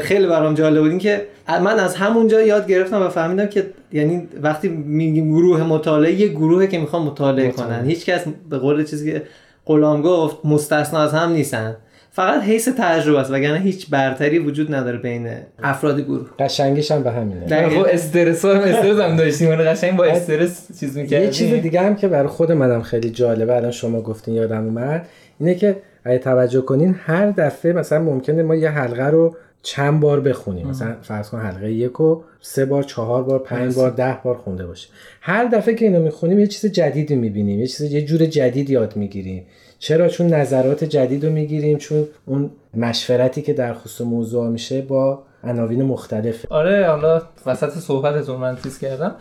خیلی 0.00 0.26
برام 0.26 0.54
جالب 0.54 0.90
بود. 0.90 0.98
که 0.98 1.26
من 1.48 1.78
از 1.78 1.94
همونجا 1.94 2.42
یاد 2.42 2.66
گرفتم 2.66 3.02
و 3.02 3.08
فهمیدم 3.08 3.46
که 3.46 3.66
یعنی 3.92 4.28
وقتی 4.42 4.68
میگیم 4.68 5.32
گروه 5.32 5.62
مطالعه 5.62 6.12
یه 6.12 6.28
گروهه 6.28 6.66
که 6.66 6.78
می‌خوان 6.78 7.02
مطالعه 7.02 7.50
کنن. 7.50 7.84
هیچ 7.84 8.06
کس 8.06 8.24
به 8.50 8.58
قول 8.58 8.84
چیزی 8.84 9.12
که 9.12 9.22
غلام 9.66 10.02
گفت 10.02 10.36
مستثنا 10.44 11.00
از 11.00 11.14
هم 11.14 11.32
نیستن. 11.32 11.76
فقط 12.12 12.42
حیث 12.42 12.68
تجربه 12.68 13.20
است 13.20 13.30
وگرنه 13.30 13.58
هیچ 13.58 13.90
برتری 13.90 14.38
وجود 14.38 14.74
نداره 14.74 14.98
بین 14.98 15.28
افراد 15.62 16.00
گروه. 16.00 16.26
قشنگیش 16.38 16.90
هم 16.90 17.02
به 17.02 17.10
همینه. 17.10 17.68
خب 17.68 17.86
استرس 17.90 18.44
هم 18.44 18.50
استرس 18.50 19.00
هم 19.00 19.16
داشتیم. 19.16 19.48
اون 19.48 19.72
قشنگ 19.72 19.96
با 19.96 20.04
استرس 20.04 20.80
چیز 20.80 20.98
می‌کردیم. 20.98 21.26
یه 21.26 21.32
چیز 21.32 21.54
دیگه 21.54 21.80
هم 21.80 21.96
که 21.96 22.08
برای 22.08 22.28
خود 22.28 22.52
منم 22.52 22.82
خیلی 22.82 23.10
جالبه 23.10 23.56
الان 23.56 23.70
شما 23.70 24.00
گفتین 24.00 24.34
یادم 24.34 24.64
اومد 24.64 25.08
اینه 25.40 25.54
که 25.54 25.76
اگه 26.04 26.18
توجه 26.18 26.60
کنین 26.60 26.96
هر 26.98 27.30
دفعه 27.30 27.72
مثلا 27.72 27.98
ممکنه 27.98 28.42
ما 28.42 28.54
یه 28.54 28.70
حلقه 28.70 29.06
رو 29.06 29.36
چند 29.62 30.00
بار 30.00 30.20
بخونیم. 30.20 30.66
مثلا 30.66 30.96
فرض 31.02 31.28
کن 31.28 31.38
حلقه 31.38 31.72
یک 31.72 32.00
و 32.00 32.22
سه 32.40 32.64
بار 32.64 32.82
چهار 32.82 33.22
بار 33.22 33.38
پنج 33.38 33.74
بار 33.74 33.90
ده 33.90 34.18
بار 34.24 34.36
خونده 34.36 34.66
باشه 34.66 34.88
هر 35.20 35.44
دفعه 35.44 35.74
که 35.74 35.84
اینو 35.84 36.02
می‌خونیم 36.02 36.38
یه 36.38 36.46
چیز 36.46 36.72
جدیدی 36.72 37.16
می‌بینیم 37.16 37.60
یه 37.60 37.66
چیز 37.66 37.92
یه 37.92 38.02
جور 38.02 38.26
جدید 38.26 38.70
یاد 38.70 38.96
می‌گیریم. 38.96 39.46
چرا 39.82 40.08
چون 40.08 40.26
نظرات 40.26 40.84
جدید 40.84 41.24
رو 41.24 41.32
می‌گیریم 41.32 41.78
چون 41.78 42.08
اون 42.26 42.50
مشورتی 42.74 43.42
که 43.42 43.52
در 43.52 43.74
خصوص 43.74 44.06
موضوع 44.06 44.48
میشه 44.48 44.82
با 44.82 45.22
عناوین 45.44 45.82
مختلف. 45.82 46.52
آره 46.52 46.86
حالا 46.86 47.22
وسط 47.46 47.70
صحبتتون 47.70 48.36
من 48.36 48.56
تیز 48.56 48.78
کردم. 48.78 49.14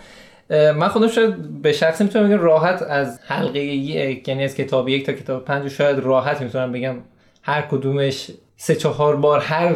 من 0.49 0.87
خودم 0.87 1.07
شاید 1.07 1.61
به 1.61 1.71
شخصی 1.71 2.03
می‌تونم 2.03 2.27
بگم 2.27 2.39
راحت 2.39 2.81
از 2.81 3.19
حلقه 3.27 3.59
یک 3.59 4.27
یعنی 4.27 4.43
از 4.43 4.55
کتاب 4.55 4.89
یک 4.89 5.05
تا 5.05 5.13
کتاب 5.13 5.45
پنج 5.45 5.67
شاید 5.67 5.99
راحت 5.99 6.41
می‌تونم 6.41 6.71
بگم 6.71 6.95
هر 7.43 7.61
کدومش 7.61 8.31
سه 8.57 8.75
چهار 8.75 9.15
بار 9.15 9.39
هر 9.39 9.75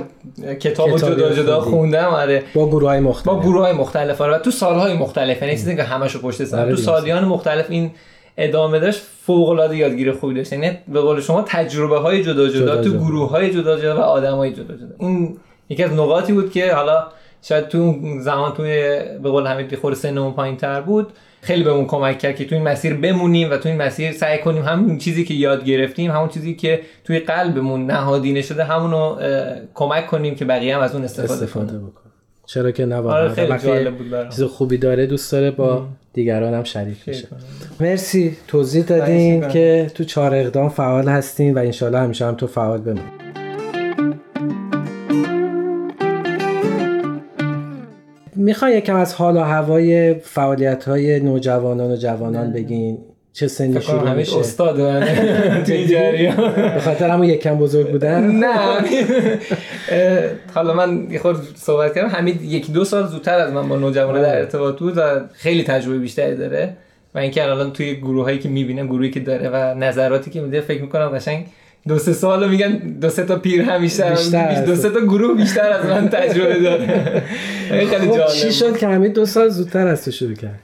کتاب 0.60 0.98
جدا 0.98 1.34
جدا 1.34 1.62
خوندم 1.62 2.08
آره. 2.08 2.44
با 2.54 2.68
گروه 2.68 2.90
های 2.90 3.00
مختلف. 3.00 3.26
با 3.26 3.42
گروه 3.42 3.62
های 3.62 3.74
مختلف 3.74 4.22
آره. 4.22 4.34
و 4.34 4.38
تو 4.38 4.52
سالهای 4.52 4.94
مختلف 4.94 5.42
یعنی 5.42 5.54
چیزی 5.54 5.76
که 5.76 5.84
همشو 5.84 6.22
پشت 6.22 6.44
سر. 6.44 6.70
تو 6.70 6.76
سالیان 6.76 7.26
مختلف 7.26 7.66
این 7.70 7.92
ادامه 8.38 8.80
داشت. 8.80 9.02
فوق 9.26 9.50
العاده 9.50 9.78
یادگیری 9.78 10.12
خوبی 10.12 10.34
داشت. 10.34 10.54
یعنی 10.54 10.78
به 10.88 11.02
قول 11.02 11.22
شما 11.22 11.42
تجربه 11.42 12.00
های 12.00 12.24
جدا 12.24 12.48
جدا, 12.48 12.60
جدا 12.60 12.84
تو 12.84 12.98
گروه 12.98 13.30
های 13.30 13.54
جدا 13.54 13.80
جدا 13.80 13.98
و 13.98 14.00
آدم 14.00 14.36
های 14.36 14.52
جدا 14.52 14.76
جدا 14.76 14.96
این 15.00 15.38
یکی 15.70 15.84
از 15.84 15.92
نقاطی 15.92 16.34
بود 16.34 16.52
که 16.52 16.74
حالا 16.74 17.08
شاید 17.42 17.68
تو 17.68 17.96
زمان 18.20 18.54
توی 18.54 19.00
به 19.24 19.30
قول 19.30 19.48
حمید 19.48 19.76
خور 19.76 19.94
سنمون 19.94 20.34
پایین 20.34 20.58
تر 20.58 20.82
بود. 20.82 21.14
خیلی 21.42 21.64
بهمون 21.64 21.88
کمک 21.88 22.20
کرد 22.20 22.36
که 22.36 22.46
تو 22.46 22.56
این 22.56 22.64
مسیر 22.64 22.94
بمونیم 22.94 23.52
و 23.52 23.58
تو 23.58 23.70
این 23.70 23.82
مسیر 23.82 24.12
سعی 24.12 24.38
کنیم 24.38 24.64
همون 24.64 24.98
چیزی 24.98 25.26
که 25.26 25.34
یاد 25.34 25.66
گرفتیم 25.66 26.12
همون 26.12 26.30
چیزی 26.30 26.56
که 26.56 26.82
توی 27.04 27.20
قلبمون 27.20 27.86
نهادینه 27.86 28.42
شده 28.42 28.64
همونو 28.64 29.16
کمک 29.74 30.08
کنیم 30.08 30.36
که 30.36 30.46
بقیه 30.46 30.76
هم 30.76 30.82
از 30.82 30.96
اون 30.96 31.04
استفاده, 31.04 31.34
استفاده 31.34 31.78
بکنن. 31.78 32.13
چرا 32.46 32.72
که 32.72 32.86
نه 32.86 32.96
آره 32.96 33.60
جالب 33.60 33.98
بود 33.98 34.30
چیز 34.30 34.44
خوبی 34.44 34.78
داره 34.78 35.06
دوست 35.06 35.32
داره 35.32 35.52
با 35.52 35.88
دیگران 36.14 36.54
هم 36.54 36.64
شریک 36.64 37.06
بشه. 37.06 37.28
مرسی 37.80 38.38
توضیح 38.48 38.84
دادین 38.84 39.48
که 39.48 39.92
تو 39.96 40.04
چهار 40.04 40.36
اقدام 40.36 40.70
فعال 40.70 41.08
هستین 41.08 41.54
و 41.54 41.58
انشالله 41.58 42.00
همیشه 42.00 42.26
هم 42.26 42.36
تو 42.36 42.48
فعال 42.48 42.82
بمون 42.82 43.04
می‌خوای 48.36 48.78
یکم 48.78 48.96
از 48.96 49.14
حال 49.14 49.38
و 49.38 49.40
هوای 49.40 50.14
فعالیت 50.14 50.84
های 50.84 51.20
نوجوانان 51.20 51.92
و 51.92 51.96
جوانان 51.96 52.54
بگین؟ 52.54 52.98
چه 53.34 53.48
سنی 53.48 53.82
شروع 53.82 54.14
میشه. 54.14 54.40
استاد 54.40 55.04
توی 55.66 55.88
جریان. 55.88 56.54
به 56.56 56.80
خاطر 56.80 57.10
همون 57.10 57.28
یکم 57.28 57.58
بزرگ 57.58 57.92
بودن. 57.92 58.32
نه 58.32 58.56
حالا 60.54 60.74
من 60.74 61.08
یه 61.12 61.20
خورد 61.20 61.38
صحبت 61.56 61.96
کردم. 61.96 62.10
حمید 62.10 62.42
یکی 62.42 62.72
دو 62.72 62.86
سال 62.86 63.08
زودتر 63.08 63.40
از 63.40 63.54
من 63.54 63.70
با 63.70 63.76
نوجوانان 63.76 64.22
در 64.22 64.40
ارتباط 64.40 64.80
بود 64.80 64.98
و 64.98 65.02
خیلی 65.34 65.64
تجربه 65.64 65.98
بیشتری 65.98 66.36
داره. 66.36 66.78
و 67.16 67.20
اینکه 67.20 67.44
الان 67.44 67.74
توی 67.74 67.96
گروه 67.96 68.24
هایی 68.24 68.40
که 68.40 68.50
می‌بینم 68.50 68.88
گروهی 68.88 69.12
که 69.12 69.20
داره 69.20 69.50
و 69.50 69.74
نظراتی 69.78 70.32
که 70.32 70.42
میده 70.42 70.62
فکر 70.62 70.82
می‌کنم 70.82 71.10
قشنگ 71.10 71.46
دو 71.88 72.00
سه 72.00 72.14
سال 72.14 72.50
میگن 72.50 72.78
دو 73.02 73.10
سه 73.10 73.24
تا 73.24 73.36
پیر 73.36 73.62
هم 73.62 73.82
بیشتر, 73.82 74.16
دو 74.66 74.76
سه 74.76 74.90
تا 74.90 75.00
گروه 75.00 75.38
بیشتر 75.38 75.72
از 75.72 75.86
من 75.86 76.10
تجربه 76.10 76.60
داره. 76.60 77.24
خیلی 77.70 77.86
خب 77.86 78.18
جالب 78.18 78.28
چی 78.28 78.52
شد 78.52 78.78
که 78.78 78.88
همین 78.88 79.12
دو 79.12 79.26
سال 79.26 79.50
زودتر 79.50 79.88
از 79.88 80.06
تو 80.06 80.12
شروع 80.12 80.34
کرد؟ 80.34 80.60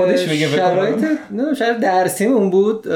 خودش 0.00 0.28
بگه 0.28 0.46
شرایط 0.46 1.04
نه 1.30 1.54
شرایط 1.54 1.76
درسیمون 1.76 2.50
بود. 2.50 2.86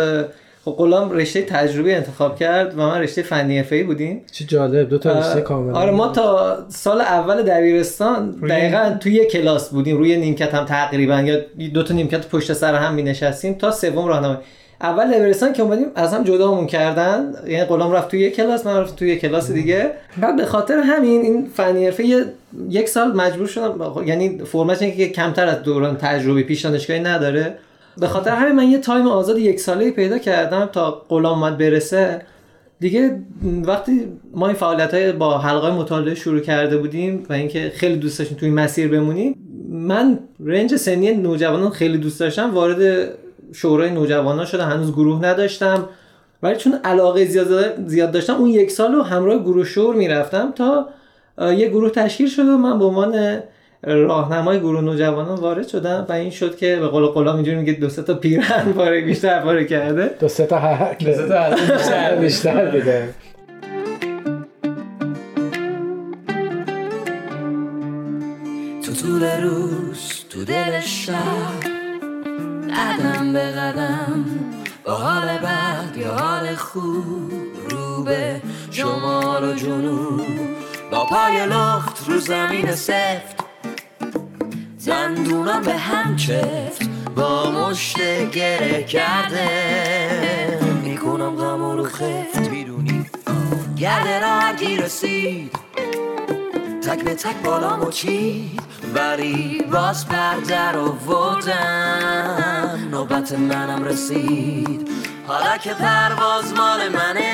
خب 0.65 0.73
غلام 0.73 1.11
رشته 1.11 1.43
تجربی 1.43 1.95
انتخاب 1.95 2.39
کرد 2.39 2.79
و 2.79 2.83
من 2.83 3.01
رشته 3.01 3.23
فنی 3.23 3.65
ای 3.71 3.83
بودیم. 3.83 4.23
چه 4.33 4.45
جالب 4.45 4.89
دو 4.89 4.99
تا 4.99 5.19
رشته 5.19 5.41
کامل 5.41 5.75
آره 5.75 5.91
ما 5.91 6.09
تا 6.09 6.57
سال 6.69 7.01
اول 7.01 7.43
دبیرستان 7.43 8.31
دقیقا 8.31 8.97
توی 9.01 9.13
یه 9.13 9.25
کلاس 9.25 9.71
بودیم. 9.71 9.97
روی 9.97 10.17
نیمکت 10.17 10.55
هم 10.55 10.65
تقریبا 10.65 11.21
یا 11.21 11.41
دو 11.75 11.83
تا 11.83 11.95
نیمکت 11.95 12.29
پشت 12.29 12.53
سر 12.53 12.75
هم 12.75 12.95
می 12.95 13.03
نشستیم 13.03 13.55
تا 13.55 13.71
سوم 13.71 14.07
راهنمایی. 14.07 14.39
اول 14.81 15.15
دبیرستان 15.15 15.53
که 15.53 15.63
اومدیم 15.63 15.87
از 15.95 16.15
هم 16.15 16.25
جدامون 16.25 16.67
کردن. 16.67 17.35
یعنی 17.47 17.65
غلام 17.65 17.93
رفت 17.93 18.09
توی 18.09 18.21
یک 18.21 18.37
کلاس 18.37 18.67
من 18.67 18.77
رفت 18.77 18.97
توی 18.97 19.09
یک 19.09 19.21
کلاس 19.21 19.51
دیگه. 19.51 19.93
بعد 20.21 20.37
به 20.37 20.45
خاطر 20.45 20.79
همین 20.79 21.23
این 21.23 21.51
فنی 21.55 21.85
حرفه 21.85 22.25
یک 22.69 22.89
سال 22.89 23.13
مجبور 23.13 23.47
شدم 23.47 24.03
یعنی 24.07 24.41
اینه 24.55 24.97
که 24.97 25.09
کمتر 25.09 25.47
از 25.47 25.63
دوران 25.63 25.97
تجربی 25.97 26.43
پیش 26.43 26.61
دانشگاهی 26.61 27.01
نداره. 27.01 27.59
به 27.99 28.07
خاطر 28.07 28.31
همین 28.31 28.53
من 28.55 28.71
یه 28.71 28.79
تایم 28.79 29.07
آزاد 29.07 29.39
یک 29.39 29.61
ساله 29.61 29.91
پیدا 29.91 30.19
کردم 30.19 30.69
تا 30.73 31.03
غلام 31.09 31.43
اومد 31.43 31.59
برسه. 31.59 32.23
دیگه 32.81 33.19
وقتی 33.65 34.07
ما 34.35 34.47
این 34.47 34.57
فعالیت 34.57 34.95
های 34.95 35.13
با 35.13 35.39
حلقه 35.39 35.71
مطالعه 35.71 36.15
شروع 36.15 36.41
کرده 36.41 36.77
بودیم 36.77 37.27
و 37.29 37.33
اینکه 37.33 37.73
خیلی 37.75 37.97
دوست 37.97 38.19
داشتیم 38.19 38.39
توی 38.39 38.51
مسیر 38.51 38.89
بمونیم 38.89 39.35
من 39.71 40.19
رنج 40.41 40.77
سنی 40.77 41.13
نوجوانان 41.13 41.71
خیلی 41.71 41.99
دوست 41.99 42.21
داشتم 42.21 42.55
وارد 42.55 43.09
شورای 43.55 43.91
نوجوانان 43.91 44.47
شده 44.47 44.65
هنوز 44.65 44.93
گروه 44.93 45.25
نداشتم. 45.25 45.89
ولی 46.43 46.57
چون 46.57 46.81
علاقه 46.85 47.25
زیاد, 47.25 47.87
زیاد 47.87 48.11
داشتم 48.11 48.35
اون 48.35 48.51
یک 48.51 48.71
سال 48.71 48.93
رو 48.93 49.03
همراه 49.03 49.39
گروه 49.39 49.65
شور 49.65 49.95
می‌رفتم 49.95 50.53
تا 50.53 50.89
یه 51.53 51.69
گروه 51.69 51.91
تشکیل 51.91 52.29
شد 52.29 52.49
و 52.49 52.59
من 52.59 52.79
به 52.79 52.85
عنوان 52.85 53.41
راهنمای 53.83 54.61
گروه 54.61 54.81
نوجوانان 54.81 55.39
وارد 55.39 55.69
شدم 55.69 56.07
و 56.09 56.13
این 56.13 56.31
شد 56.31 56.57
که 56.57 56.77
به 56.77 56.87
قول 56.87 57.07
قلا 57.07 57.35
اینجوری 57.35 57.57
میگه 57.57 57.73
دو 57.73 57.89
سه 57.89 58.03
تا 58.03 58.15
پیرن 58.15 58.73
پاره 58.77 59.01
بیشتر 59.07 59.41
پاره 59.41 59.65
کرده. 59.65 60.11
دو 60.21 60.29
سه 60.29 60.47
تا 60.47 60.91
دو 61.01 61.13
سه 61.13 61.29
تا 61.29 61.51
بیشتر 61.51 62.17
بیشتر 62.17 62.71
بده 62.71 63.09
تو 68.87 68.93
طول 68.93 69.23
روز 69.43 70.25
تو 70.31 70.45
دل 70.45 70.81
شهر 70.81 71.76
قدم 72.77 73.33
به 73.33 73.51
قدم 73.51 74.25
با 74.85 74.95
حال 74.95 75.39
بد 75.39 75.97
یا 75.97 76.17
حال 76.17 76.55
خوب 76.55 77.33
رو 77.71 78.03
به 78.03 78.43
شمال 78.71 79.45
و 79.45 79.55
جنوب 79.55 80.27
با 80.91 81.05
پای 81.05 81.47
لخت 81.47 82.09
رو 82.09 82.19
زمین 82.19 82.75
سفت. 82.75 83.37
دندونم 84.87 85.63
به 85.63 85.77
هم 85.77 86.17
چفت 86.17 86.89
با 87.17 87.51
مشت 87.51 88.31
گره 88.31 88.83
کرده. 88.83 90.59
می‌کنم 90.83 91.37
غم 91.37 91.77
رو 91.77 91.85
خفت 91.85 92.51
می‌دونی 92.51 93.07
گرده 93.77 94.21
را 94.21 94.53
گیر 94.59 94.83
رسید. 94.83 95.53
تک 96.83 97.05
به 97.05 97.15
تک 97.15 97.43
بالا 97.45 97.91
چید. 97.91 98.66
ولی 98.95 99.63
باز 99.73 100.09
پردر 100.09 100.79
آوردم. 100.79 102.19
نوبت 102.91 103.33
منم 103.33 103.85
رسید. 103.85 104.89
حالا 105.27 105.59
که 105.59 105.75
پرواز 105.75 106.53
مال 106.55 106.89
منه 106.89 107.33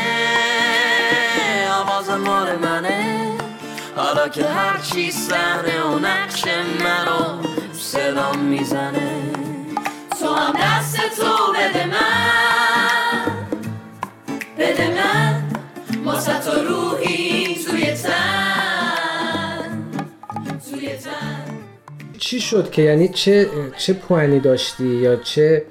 آواز 1.81 2.11
مال 2.11 2.57
منه. 2.57 3.33
حالا 3.97 4.29
که 4.29 4.45
هرچی 4.49 5.11
صحنه 5.11 5.83
و 5.83 5.99
نقش 5.99 6.45
منو 6.85 7.43
صدام 7.73 8.39
می‌زنه. 8.39 9.23
تو 10.21 10.35
هم 10.35 10.53
دست 10.53 10.97
تو 10.97 11.53
بده 11.53 11.87
من. 11.87 13.47
بده 14.59 14.89
من. 14.89 15.43
ماسه 16.05 16.39
تو 16.39 16.51
روحی 16.51 17.65
توی 17.65 17.93
تن 17.93 18.32
چی 22.33 22.41
شد 22.41 22.71
که 22.71 22.83
یعنی 22.83 23.09
چه 23.09 23.49
چه 23.79 23.93
پوانی 23.93 24.41
داشتی 24.41 24.87
یا 24.87 25.17
چه 25.17 25.63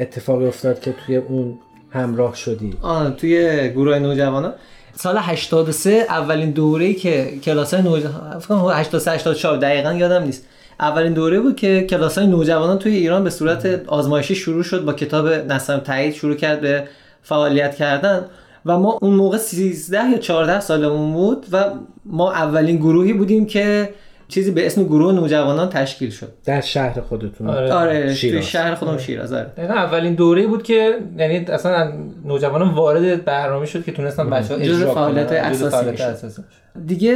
اتفاقی 0.00 0.46
افتاد 0.46 0.80
که 0.80 0.94
توی 1.06 1.16
اون 1.16 1.58
همراه 1.90 2.36
شدی؟ 2.36 2.74
آه 2.82 3.16
توی 3.16 3.68
گروه 3.68 3.98
نوجوانان 3.98 4.54
سال 4.94 5.16
83 5.18 5.90
اولین 5.90 6.50
دوره‌ای 6.50 6.94
که 6.94 7.38
کلاسای 7.44 7.82
نوجوانان 7.82 8.38
فکر 8.38 8.48
کنم 8.48 8.68
83 8.68 9.10
84 9.10 9.56
دقیقا 9.56 9.92
یادم 9.92 10.22
نیست. 10.22 10.46
اولین 10.80 11.12
دوره 11.12 11.40
بود 11.40 11.56
که 11.56 11.86
کلاسای 11.90 12.26
نوجوانان 12.26 12.78
توی 12.78 12.96
ایران 12.96 13.24
به 13.24 13.30
صورت 13.30 13.66
آزمایشی 13.86 14.34
شروع 14.34 14.62
شد 14.62 14.84
با 14.84 14.92
کتاب 14.92 15.28
نسم 15.28 15.78
تایید 15.78 16.14
شروع 16.14 16.34
کرد 16.34 16.60
به 16.60 16.84
فعالیت 17.22 17.74
کردن. 17.74 18.24
و 18.66 18.78
ما 18.78 18.98
اون 19.02 19.14
موقع 19.14 19.36
13 19.36 20.10
یا 20.10 20.18
14 20.18 20.60
سالمون 20.60 21.12
بود 21.12 21.46
و 21.52 21.64
ما 22.04 22.32
اولین 22.32 22.76
گروهی 22.76 23.12
بودیم 23.12 23.46
که 23.46 23.88
چیزی 24.30 24.50
به 24.50 24.66
اسم 24.66 24.84
گروه 24.84 25.12
نوجوانان 25.12 25.68
تشکیل 25.68 26.10
شد. 26.10 26.28
در 26.44 26.60
شهر 26.60 27.00
خودتون. 27.00 27.50
آره. 27.50 27.72
آره 27.72 28.02
توی 28.06 28.14
شیراز. 28.14 28.44
شهر 28.44 28.74
خودم 28.74 28.98
شیراز 28.98 29.32
آره. 29.32 29.46
دقیقا 29.56 29.74
اولین 29.74 30.14
دوره 30.14 30.46
بود 30.46 30.62
که 30.62 30.94
یعنی 31.18 31.36
اصلا 31.48 31.92
نوجوانان 32.24 32.74
وارد 32.74 33.24
برنامه 33.24 33.66
شد 33.66 33.84
که 33.84 33.92
تونستن 33.92 34.30
بچه 34.30 34.54
ها 34.54 34.60
جزء 34.60 34.74
اجرا 34.76 34.94
فعالیت 34.94 35.32
اساسی. 35.32 36.42
دیگه 36.86 37.10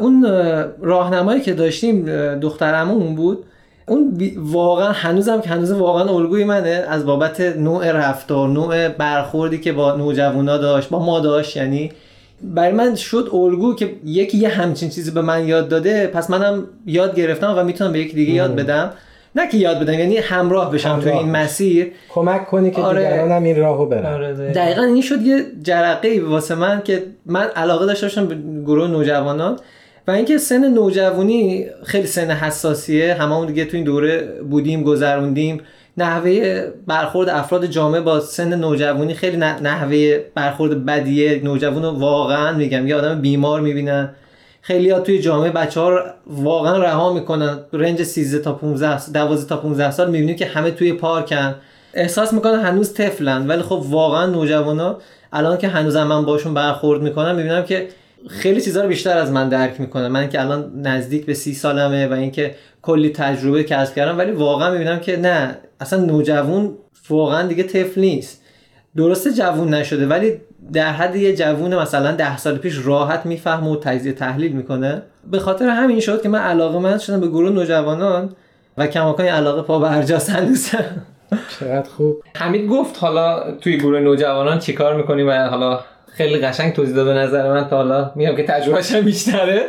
اون 0.00 0.26
اه، 0.26 0.64
راهنمایی 0.82 1.40
که 1.40 1.52
داشتیم 1.54 2.04
دخترمون 2.40 3.14
بود. 3.14 3.44
اون 3.86 4.10
بی- 4.10 4.36
واقعا 4.38 4.92
هنوزم 4.92 5.40
که 5.40 5.48
هنوز 5.48 5.72
واقعا 5.72 6.16
الگوی 6.16 6.44
منه. 6.44 6.84
از 6.88 7.06
بابت 7.06 7.40
نوع 7.40 7.92
رفتار 7.92 8.48
نوع 8.48 8.88
برخوردی 8.88 9.58
که 9.58 9.72
با 9.72 9.96
نوجوانا 9.96 10.58
داشت 10.58 10.88
با 10.88 11.04
ما 11.04 11.20
داشت 11.20 11.56
یعنی 11.56 11.92
برای 12.42 12.72
من 12.72 12.94
شد 12.94 13.30
الگو 13.32 13.74
که 13.74 13.90
یکی 14.04 14.38
یه 14.38 14.48
همچین 14.48 14.88
چیزی 14.88 15.10
به 15.10 15.22
من 15.22 15.48
یاد 15.48 15.68
داده 15.68 16.06
پس 16.06 16.30
منم 16.30 16.64
یاد 16.86 17.16
گرفتم 17.16 17.54
و 17.58 17.64
می‌تونم 17.64 17.92
به 17.92 17.98
یکی 17.98 18.14
دیگه 18.14 18.32
یاد 18.32 18.56
بدم. 18.56 18.92
نه 19.36 19.48
که 19.48 19.56
یاد 19.56 19.80
بدم 19.80 19.92
یعنی 19.92 20.16
همراه 20.16 20.72
بشم 20.72 20.88
همراه 20.88 21.02
توی 21.04 21.12
این. 21.12 21.30
مسیر. 21.30 21.92
کمک 22.08 22.46
کنی 22.46 22.70
که 22.70 22.82
آره. 22.82 23.04
دیگران 23.04 23.32
هم 23.32 23.44
این 23.44 23.56
راهو 23.56 23.86
برن. 23.86 24.14
آره، 24.14 24.34
دقیقاً. 24.34 24.52
دقیقا 24.52 24.82
این 24.82 25.02
شد 25.02 25.22
یه 25.22 25.44
جرقه 25.62 26.08
ای 26.08 26.20
واسه 26.20 26.54
من 26.54 26.82
که 26.84 27.02
من 27.26 27.46
علاقه 27.56 27.86
داشته 27.86 28.06
باشم 28.06 28.26
به 28.26 28.36
گروه 28.66 28.90
نوجوانان. 28.90 29.58
و 30.06 30.10
اینکه 30.10 30.38
سن 30.38 30.68
نوجوانی 30.68 31.66
خیلی 31.84 32.06
سن 32.06 32.30
حساسیه. 32.30 33.14
هممون 33.14 33.46
دیگه 33.46 33.64
تو 33.64 33.76
این 33.76 33.84
دوره 33.84 34.28
بودیم 34.50 34.82
گذروندیم. 34.82 35.60
نحوه 35.98 36.66
برخورد 36.86 37.28
افراد 37.28 37.66
جامعه 37.66 38.00
با 38.00 38.20
سن 38.20 38.54
نوجوانی 38.54 39.14
خیلی 39.14 39.36
نحوه 39.36 40.18
برخورد 40.34 40.86
بدیه. 40.86 41.40
نوجوان 41.44 41.82
رو 41.82 41.90
واقعا 41.90 42.52
میگم 42.52 42.86
یه 42.86 42.96
آدم 42.96 43.20
بیمار 43.20 43.60
می‌بینن. 43.60 44.10
خیلی 44.62 44.94
توی 44.94 45.18
جامعه 45.18 45.50
بچه 45.50 45.80
ها 45.80 46.00
واقعا 46.26 46.78
رها 46.78 47.12
می‌کنن. 47.12 47.58
رنج 47.72 48.02
13 48.02 48.38
تا 48.38 48.52
15 48.52 49.12
12 49.12 49.48
تا 49.48 49.56
15 49.56 49.90
سال 49.90 50.10
می‌بینید 50.10 50.36
که 50.36 50.46
همه 50.46 50.70
توی 50.70 50.92
پارکن 50.92 51.54
احساس 51.94 52.32
می‌کنن 52.32 52.60
هنوز 52.60 52.94
طفلن 52.94 53.46
ولی 53.46 53.62
خب 53.62 53.82
واقعا 53.88 54.26
نوجوانا 54.26 54.98
الان 55.32 55.58
که 55.58 55.68
هنوزم 55.68 56.02
من 56.02 56.24
باشون 56.24 56.54
برخورد 56.54 57.02
می‌کنم 57.02 57.34
می‌بینم 57.34 57.64
که 57.64 57.88
خیلی 58.28 58.60
چیزا 58.60 58.82
رو 58.82 58.88
بیشتر 58.88 59.18
از 59.18 59.32
من 59.32 59.48
درک 59.48 59.80
می‌کنه 59.80 60.08
من 60.08 60.28
که 60.28 60.40
الان 60.40 60.72
نزدیک 60.82 61.26
به 61.26 61.34
سی 61.34 61.54
سالمه 61.54 62.06
و 62.06 62.12
اینکه 62.12 62.54
کلی 62.82 63.10
تجربه 63.10 63.64
کسب 63.64 63.94
کردم 63.94 64.18
ولی 64.18 64.30
واقعا 64.30 64.70
می‌بینم 64.70 65.00
که 65.00 65.16
نه. 65.16 65.58
اصلا 65.80 66.04
نوجوان 66.04 66.74
واقعا 67.10 67.48
دیگه 67.48 67.62
طفل 67.62 68.00
نیست. 68.00 68.42
درسته 68.96 69.32
جوون 69.32 69.74
نشده 69.74 70.06
ولی 70.06 70.40
در 70.72 70.92
حد 70.92 71.16
یه 71.16 71.36
جوون 71.36 71.74
مثلا 71.74 72.12
ده 72.12 72.36
سال 72.36 72.58
پیش 72.58 72.86
راحت 72.86 73.26
می‌فهمه 73.26 73.70
و 73.70 73.76
تجزیه 73.76 74.12
تحلیل 74.12 74.52
می‌کنه. 74.52 75.02
به 75.30 75.38
خاطر 75.38 75.68
همین 75.68 76.00
شد 76.00 76.22
که 76.22 76.28
من 76.28 76.38
علاقه 76.38 76.78
من 76.78 76.98
شدم 76.98 77.20
به 77.20 77.28
گروه 77.28 77.50
نوجوانان 77.50 78.36
و 78.78 78.86
کماکان 78.86 79.26
علاقه 79.26 79.62
پا 79.62 79.78
برجاست 79.78 80.30
هنوزم 80.30 80.84
چقدر 81.60 81.88
خوب. 81.88 82.22
حمید 82.36 82.68
گفت 82.68 82.98
حالا 82.98 83.52
توی 83.60 83.76
گروه 83.76 84.00
نوجوانان 84.00 84.58
چیکار 84.58 84.96
می‌کنیم 84.96 85.28
و 85.28 85.32
حالا 85.32 85.80
خیلی 86.12 86.38
قشنگ 86.38 86.72
توضیح 86.72 86.94
داد 86.94 87.06
به 87.06 87.14
نظر 87.14 87.52
من 87.52 87.68
تا 87.68 87.76
حالا 87.76 88.10
میگم 88.14 88.36
که 88.36 88.42
تجربهش 88.42 88.92
هم 88.92 89.00
بیشتره. 89.00 89.62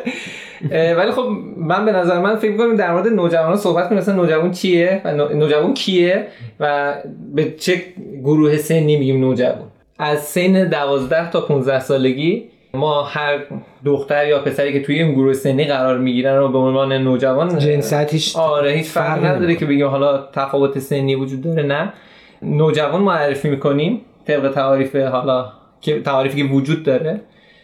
ولی 0.71 1.11
خب 1.11 1.27
من 1.57 1.85
به 1.85 1.91
نظر 1.91 2.19
من 2.19 2.35
فکر 2.35 2.57
کنم 2.57 2.75
در 2.75 2.91
مورد 2.93 3.07
نوجوانان 3.07 3.55
صحبت 3.57 3.89
کنیم. 3.89 3.99
مثلا 3.99 4.15
نوجوان 4.15 4.51
چیه 4.51 5.01
و 5.05 5.11
نو- 5.13 5.33
نوجوان 5.33 5.73
کیه 5.73 6.27
و 6.59 6.93
به 7.35 7.51
چه 7.51 7.81
گروه 8.23 8.57
سنی 8.57 8.97
میگیم 8.97 9.19
نوجوان؟ 9.21 9.67
از 9.99 10.19
سن 10.23 10.69
12 10.69 11.31
تا 11.31 11.41
15 11.41 11.79
سالگی 11.79 12.43
ما 12.73 13.03
هر 13.03 13.39
دختر 13.85 14.27
یا 14.27 14.39
پسری 14.39 14.73
که 14.73 14.81
توی 14.81 14.99
این 14.99 15.13
گروه 15.13 15.33
سنی 15.33 15.65
قرار 15.65 15.97
می‌گیرن 15.97 16.37
رو 16.37 16.49
به 16.49 16.57
عنوان 16.57 16.93
نوجوان 16.93 17.59
جنسیت 17.59 18.13
هیچ 18.13 18.35
آره 18.37 18.71
هیچ 18.71 18.87
فرق 18.87 19.05
فرقی 19.19 19.27
نداره. 19.27 19.55
که 19.55 19.65
بگیم 19.65 19.87
حالا 19.87 20.17
تفاوت 20.33 20.79
سنی 20.79 21.15
وجود 21.15 21.41
داره 21.41 21.63
نه. 21.63 21.93
نوجوان 22.41 23.01
معرفی 23.01 23.49
می‌کنیم 23.49 24.01
طبق 24.27 24.51
تعاریف 24.51 24.95
حالا 24.95 25.45
که 25.81 26.01
تعاریفی 26.01 26.37
که 26.47 26.53
وجود 26.53 26.83
داره. 26.83 27.21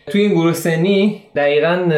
توی 0.08 0.22
این 0.22 0.32
گروه 0.32 0.54
سنی 0.54 1.22
دقیقا 1.36 1.90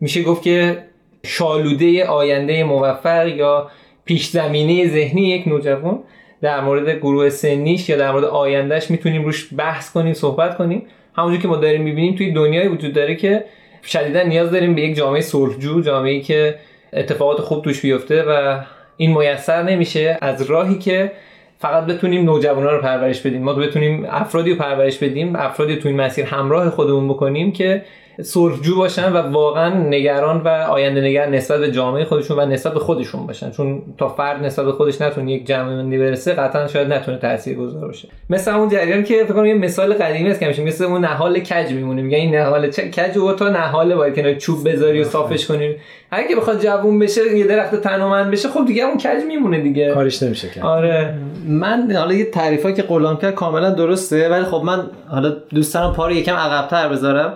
میشه 0.00 0.22
گفت 0.22 0.42
که 0.42 0.78
شالوده 1.24 2.06
آینده 2.06 2.64
موفق 2.64 3.26
یا 3.26 3.70
پیش 4.04 4.28
زمینه 4.28 4.88
ذهنی 4.88 5.22
یک 5.22 5.48
نوجوان 5.48 5.98
در 6.42 6.60
مورد 6.60 6.98
گروه 6.98 7.28
سنیش 7.28 7.88
یا 7.88 7.96
در 7.96 8.12
مورد 8.12 8.24
آیندهش 8.24 8.90
می‌تونیم 8.90 9.24
روش 9.24 9.48
بحث 9.56 9.92
کنیم 9.92 10.14
صحبت 10.14 10.56
کنیم. 10.56 10.82
همونجور 11.16 11.42
که 11.42 11.48
ما 11.48 11.56
داریم 11.56 11.82
می‌بینیم 11.82 12.14
توی 12.14 12.32
دنیای 12.32 12.68
وجود 12.68 12.92
داره 12.92 13.14
که 13.14 13.44
شدیدا 13.84 14.22
نیاز 14.22 14.50
داریم 14.50 14.74
به 14.74 14.82
یک 14.82 14.96
جامعه 14.96 15.20
صلحجو 15.20 15.80
جامعه 15.80 16.20
که 16.20 16.54
اتفاقات 16.92 17.40
خوب 17.40 17.64
توش 17.64 17.80
بیفته 17.80 18.22
و 18.22 18.60
این 18.96 19.18
میسر 19.18 19.62
نمیشه 19.62 20.18
از 20.20 20.42
راهی 20.42 20.78
که 20.78 21.12
فقط 21.58 21.86
بتونیم 21.86 22.24
نوجوانا 22.24 22.70
رو 22.72 22.82
پرورش 22.82 23.20
بدیم. 23.20 23.42
ما 23.42 23.52
بتونیم 23.52 24.06
افرادی 24.10 24.50
رو 24.50 24.56
پرورش 24.56 24.98
بدیم 24.98 25.36
افرادی 25.36 25.76
تو 25.76 25.88
این 25.88 26.00
مسیر 26.00 26.24
همراه 26.24 26.70
خودمون 26.70 27.08
بکنیم 27.08 27.52
که 27.52 27.84
صلحجو 28.22 28.76
باشن 28.76 29.12
و 29.12 29.16
واقعا 29.16 29.74
نگران 29.74 30.40
و 30.40 30.48
آینده 30.48 31.00
نگر 31.00 31.28
نسبت 31.28 31.60
به 31.60 31.70
جامعه 31.72 32.04
خودشون 32.04 32.38
و 32.38 32.46
نسبت 32.46 32.74
به 32.74 32.80
خودشون 32.80 33.26
باشن. 33.26 33.50
چون 33.50 33.82
تا 33.98 34.08
فرد 34.08 34.44
نسبت 34.44 34.64
به 34.64 34.72
خودش 34.72 35.00
نتونه 35.00 35.32
یک 35.32 35.46
جمع 35.46 35.98
برسه 35.98 36.32
قطعا 36.32 36.66
شاید 36.66 36.92
نتونه 36.92 37.18
تاثیرگذار 37.18 37.86
باشه. 37.86 38.08
مثل 38.30 38.50
اون 38.50 38.68
جریان 38.68 39.04
که 39.04 39.24
فکر 39.24 39.32
کنم 39.32 39.46
یه 39.46 39.54
مثال 39.54 39.94
قدیمی 39.94 40.30
است 40.30 40.40
که 40.40 40.46
همیشه 40.46 40.64
مثل 40.64 40.84
اون 40.84 41.04
نهال 41.04 41.38
کج 41.38 41.72
میمونه. 41.72 42.02
میگن 42.02 42.18
این 42.18 42.34
نهال 42.34 42.70
چه 42.70 42.90
کج 42.90 43.16
و 43.16 43.32
تا 43.32 43.48
نهال 43.48 43.94
باید 43.94 44.14
کنار 44.14 44.34
چوب 44.34 44.68
بذاری 44.68 45.00
و 45.00 45.04
صافش 45.04 45.46
کنی. 45.46 45.76
اگه 46.10 46.36
بخواد 46.36 46.62
جوون 46.62 46.98
بشه 46.98 47.36
یه 47.36 47.46
درخت 47.46 47.74
تنومند 47.74 48.30
بشه 48.30 48.48
خب 48.48 48.66
دیگه 48.66 48.84
اون 48.84 48.96
کج 48.96 49.24
میمونه 49.28 49.60
دیگه. 49.60 49.94
کارش 49.94 50.22
نمیشه 50.22 50.48
کرد. 50.48 50.64
آره. 50.64 51.14
من 51.48 51.92
حالا 51.96 52.14
یه 52.14 52.24
تعریفی 52.24 52.72
که 52.72 52.82
غلام 52.82 53.16
کرد 53.16 53.34
کاملا 53.34 53.70
درسته 53.70 54.28
ولی 54.28 54.44
خب 54.44 54.62
من 54.64 54.90
حالا 55.08 55.28
دوست 55.28 55.74
دارم 55.74 55.92
پا 55.92 56.06
رو 56.06 56.12
یکم 56.12 56.34
عقب‌تر 56.34 56.88
بذارم. 56.88 57.32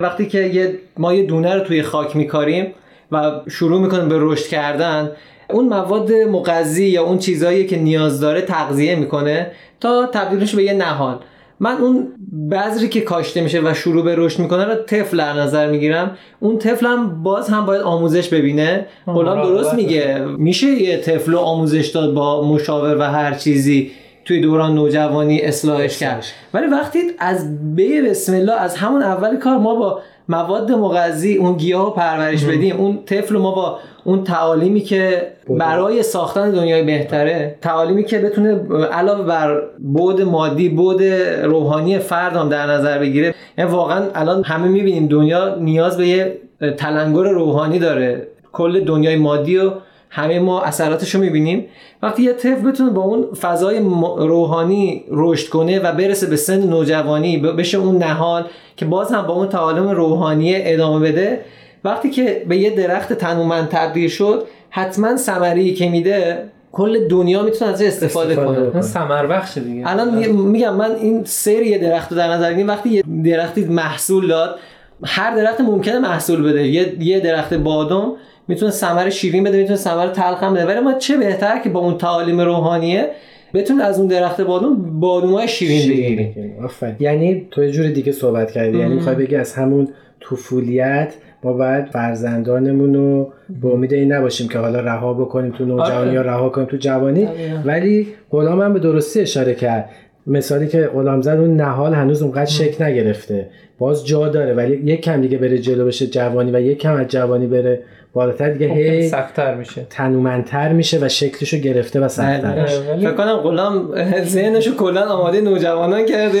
وقتی 0.00 0.26
که 0.26 0.38
یه 0.38 0.78
ما 0.98 1.14
یه 1.14 1.22
دونه 1.22 1.54
رو 1.54 1.60
توی 1.60 1.82
خاک 1.82 2.16
میکاریم 2.16 2.66
و 3.12 3.30
شروع 3.48 3.80
می‌کنیم 3.80 4.08
به 4.08 4.16
رشد 4.18 4.46
کردن 4.46 5.10
اون 5.50 5.68
مواد 5.68 6.12
مغذی 6.12 6.86
یا 6.86 7.02
اون 7.02 7.18
چیزهایی 7.18 7.66
که 7.66 7.78
نیاز 7.78 8.20
داره 8.20 8.40
تغذیه 8.40 8.96
می‌کنه 8.96 9.50
تا 9.80 10.06
تبدیلش 10.06 10.54
به 10.54 10.62
یه 10.62 10.72
نهال 10.72 11.18
من 11.60 11.76
اون 11.76 12.08
بذری 12.50 12.88
که 12.88 13.00
کاشته 13.00 13.40
میشه 13.40 13.60
و 13.60 13.74
شروع 13.74 14.04
به 14.04 14.14
رشد 14.18 14.38
می‌کنه 14.38 14.64
رو 14.64 14.74
طفل 14.74 15.16
در 15.16 15.32
نظر 15.32 15.70
می‌گیرم. 15.70 16.16
اون 16.40 16.58
طفل 16.58 16.86
هم 16.86 17.22
باز 17.22 17.48
هم 17.48 17.66
باید 17.66 17.82
آموزش 17.82 18.28
ببینه. 18.28 18.86
غلام 19.06 19.42
درست 19.42 19.74
میگه. 19.74 20.24
میشه 20.38 20.66
یه 20.66 20.96
طفل 20.96 21.32
رو 21.32 21.38
آموزش 21.38 21.86
داد 21.86 22.14
با 22.14 22.48
مشاور 22.48 22.98
و 22.98 23.02
هر 23.02 23.34
چیزی؟ 23.34 23.90
توی 24.24 24.40
دوران 24.40 24.74
نوجوانی 24.74 25.40
اصلاحش 25.40 25.98
کرد. 25.98 26.24
ولی 26.54 26.66
وقتی 26.66 26.98
از 27.18 27.74
بی 27.74 28.02
بسم 28.02 28.34
الله 28.34 28.60
از 28.60 28.76
همون 28.76 29.02
اول 29.02 29.36
کار 29.36 29.58
ما 29.58 29.74
با 29.74 30.00
مواد 30.28 30.72
مغذی 30.72 31.36
اون 31.36 31.56
گیاه 31.56 31.84
رو 31.84 31.90
پرورش 31.90 32.44
بدیم 32.44 32.76
اون 32.76 32.98
طفل 33.06 33.34
رو 33.34 33.42
ما 33.42 33.54
با 33.54 33.78
اون 34.04 34.24
تعالیمی 34.24 34.80
که 34.80 35.32
برای 35.48 36.02
ساختن 36.02 36.50
دنیای 36.50 36.82
بهتره 36.82 37.58
تعالیمی 37.62 38.04
که 38.04 38.18
بتونه 38.18 38.60
علاوه 38.92 39.24
بر 39.24 39.62
بود 39.78 40.22
مادی 40.22 40.68
بود 40.68 41.02
روحانی 41.42 41.98
فرد 41.98 42.36
هم 42.36 42.48
در 42.48 42.66
نظر 42.66 42.98
بگیره. 42.98 43.34
یعنی 43.58 43.70
واقعا 43.70 44.04
الان 44.14 44.44
همه 44.44 44.68
می‌بینیم 44.68 45.06
دنیا 45.06 45.54
نیاز 45.54 45.96
به 45.96 46.08
یه 46.08 46.38
تلنگر 46.76 47.22
روحانی 47.22 47.78
داره. 47.78 48.26
کل 48.52 48.84
دنیای 48.84 49.16
مادی 49.16 49.58
و 49.58 49.70
همه 50.12 50.38
ما 50.38 50.62
اثراتش 50.62 51.14
رو 51.14 51.20
می‌بینیم. 51.20 51.66
وقتی 52.02 52.22
یه 52.22 52.32
طفل 52.32 52.70
بتونه 52.70 52.90
با 52.90 53.02
اون 53.02 53.34
فضای 53.40 53.78
روحانی 54.18 55.04
رشد 55.10 55.48
کنه 55.48 55.78
و 55.78 55.92
برسه 55.92 56.26
به 56.26 56.36
سن 56.36 56.66
نوجوانی 56.66 57.38
بشه 57.38 57.78
اون 57.78 57.98
نهال 57.98 58.44
که 58.76 58.84
باز 58.84 59.12
هم 59.12 59.22
با 59.22 59.34
اون 59.34 59.48
تعالیم 59.48 59.88
روحانی 59.88 60.52
ادامه 60.56 61.12
بده 61.12 61.40
وقتی 61.84 62.10
که 62.10 62.44
به 62.48 62.56
یه 62.56 62.70
درخت 62.70 63.12
تنومند 63.12 63.68
تبدیل 63.68 64.08
شد 64.08 64.44
حتما 64.70 65.16
ثمری 65.16 65.74
که 65.74 65.88
میده 65.88 66.44
کل 66.72 67.08
دنیا 67.08 67.42
می‌تونه 67.42 67.70
از 67.70 67.82
استفاده, 67.82 68.32
استفاده 68.32 68.70
کنه. 68.70 68.82
ثمر 68.82 69.26
بخش 69.26 69.58
دیگه. 69.58 69.90
الان 69.90 70.26
میگم 70.32 70.74
من 70.74 70.90
این 70.90 71.24
سری 71.24 71.66
یه 71.66 71.78
درخت 71.78 72.12
رو 72.12 72.18
در 72.18 72.28
نظر 72.28 72.48
بگیریم 72.48 72.68
وقتی 72.68 72.88
یه 72.88 73.02
درختی 73.24 73.64
محصول 73.64 74.28
داد 74.28 74.58
هر 75.04 75.36
درخت 75.36 75.60
ممکنه 75.60 75.98
محصول 75.98 76.42
بده. 76.42 76.68
یه, 76.68 76.96
یه 77.00 77.20
درخت 77.20 77.54
بادام 77.54 78.16
می‌تونه 78.50 78.70
ثمر 78.70 79.10
شیرین 79.10 79.44
بده 79.44 79.56
می‌تونه 79.56 79.76
ثمر 79.76 80.06
تلخ 80.06 80.42
هم 80.42 80.54
بده. 80.54 80.66
ولی 80.66 80.80
ما 80.80 80.92
چه 80.92 81.16
بهتر 81.16 81.58
که 81.58 81.70
با 81.70 81.80
اون 81.80 81.98
تعالیم 81.98 82.40
روحانیه 82.40 83.08
بتون 83.54 83.80
از 83.80 83.98
اون 83.98 84.08
درخت 84.08 84.40
بادوم 84.40 85.00
بادومای 85.00 85.48
شیرین 85.48 85.90
بگیریم. 85.90 86.54
یعنی 87.00 87.46
تو 87.50 87.64
یه 87.64 87.70
جور 87.70 87.86
دیگه 87.86 88.12
صحبت 88.12 88.50
کردی. 88.50 88.78
یعنی 88.78 88.94
می‌خوای 88.94 89.16
بگی 89.16 89.36
از 89.36 89.54
همون 89.54 89.88
طفولیت 90.30 91.14
ما 91.42 91.52
باید 91.52 91.86
فرزندانمون 91.86 92.94
رو 92.94 93.32
به 93.62 93.68
امید 93.68 93.92
این 93.92 94.12
نباشیم 94.12 94.48
که 94.48 94.58
حالا 94.58 94.80
رها 94.80 95.14
بکنیم 95.14 95.52
تو 95.52 95.64
نوجوانی 95.64 96.12
یا 96.12 96.22
رها 96.22 96.48
کنیم 96.48 96.66
تو 96.66 96.76
جوانی. 96.76 97.28
ولی 97.64 98.06
غلام 98.30 98.60
هم 98.60 98.72
به 98.72 98.78
درستی 98.78 99.20
اشاره 99.20 99.54
کرد. 99.54 99.90
مثالی 100.26 100.68
که 100.68 100.80
غلام 100.80 101.22
زد 101.22 101.38
اون 101.38 101.56
نهال 101.56 101.94
هنوز 101.94 102.22
اونقدر 102.22 102.50
شک 102.50 102.82
نگرفته. 102.82 103.48
باز 103.78 104.06
جا 104.06 104.28
داره 104.28 104.54
ولی 104.54 104.76
یک 104.76 105.00
کم 105.00 105.20
دیگه 105.20 105.38
بره 105.38 105.58
جلو 105.58 105.86
بشه 105.86 106.06
جوانی 106.06 106.50
و 106.50 106.60
یک 106.60 106.78
کم 106.78 106.94
از 106.94 107.06
جوانی 107.06 107.46
بره 107.46 107.82
بالاتر 108.12 108.50
دیگه 108.50 108.68
هی 108.74 109.08
سخت‌تر 109.08 109.54
میشه. 109.54 109.86
تنومندتر 109.90 110.72
میشه 110.72 110.98
و 110.98 111.08
شکلشو 111.08 111.56
گرفته 111.56 112.00
و 112.00 112.08
سخت‌تر 112.08 112.62
میشه. 112.62 112.96
فکر 112.96 113.12
کنم 113.12 113.36
غلام 113.36 113.94
ذهنشو 114.24 114.76
کلا 114.76 115.02
آماده 115.02 115.40
نوجوانان 115.40 116.06
کرده. 116.06 116.38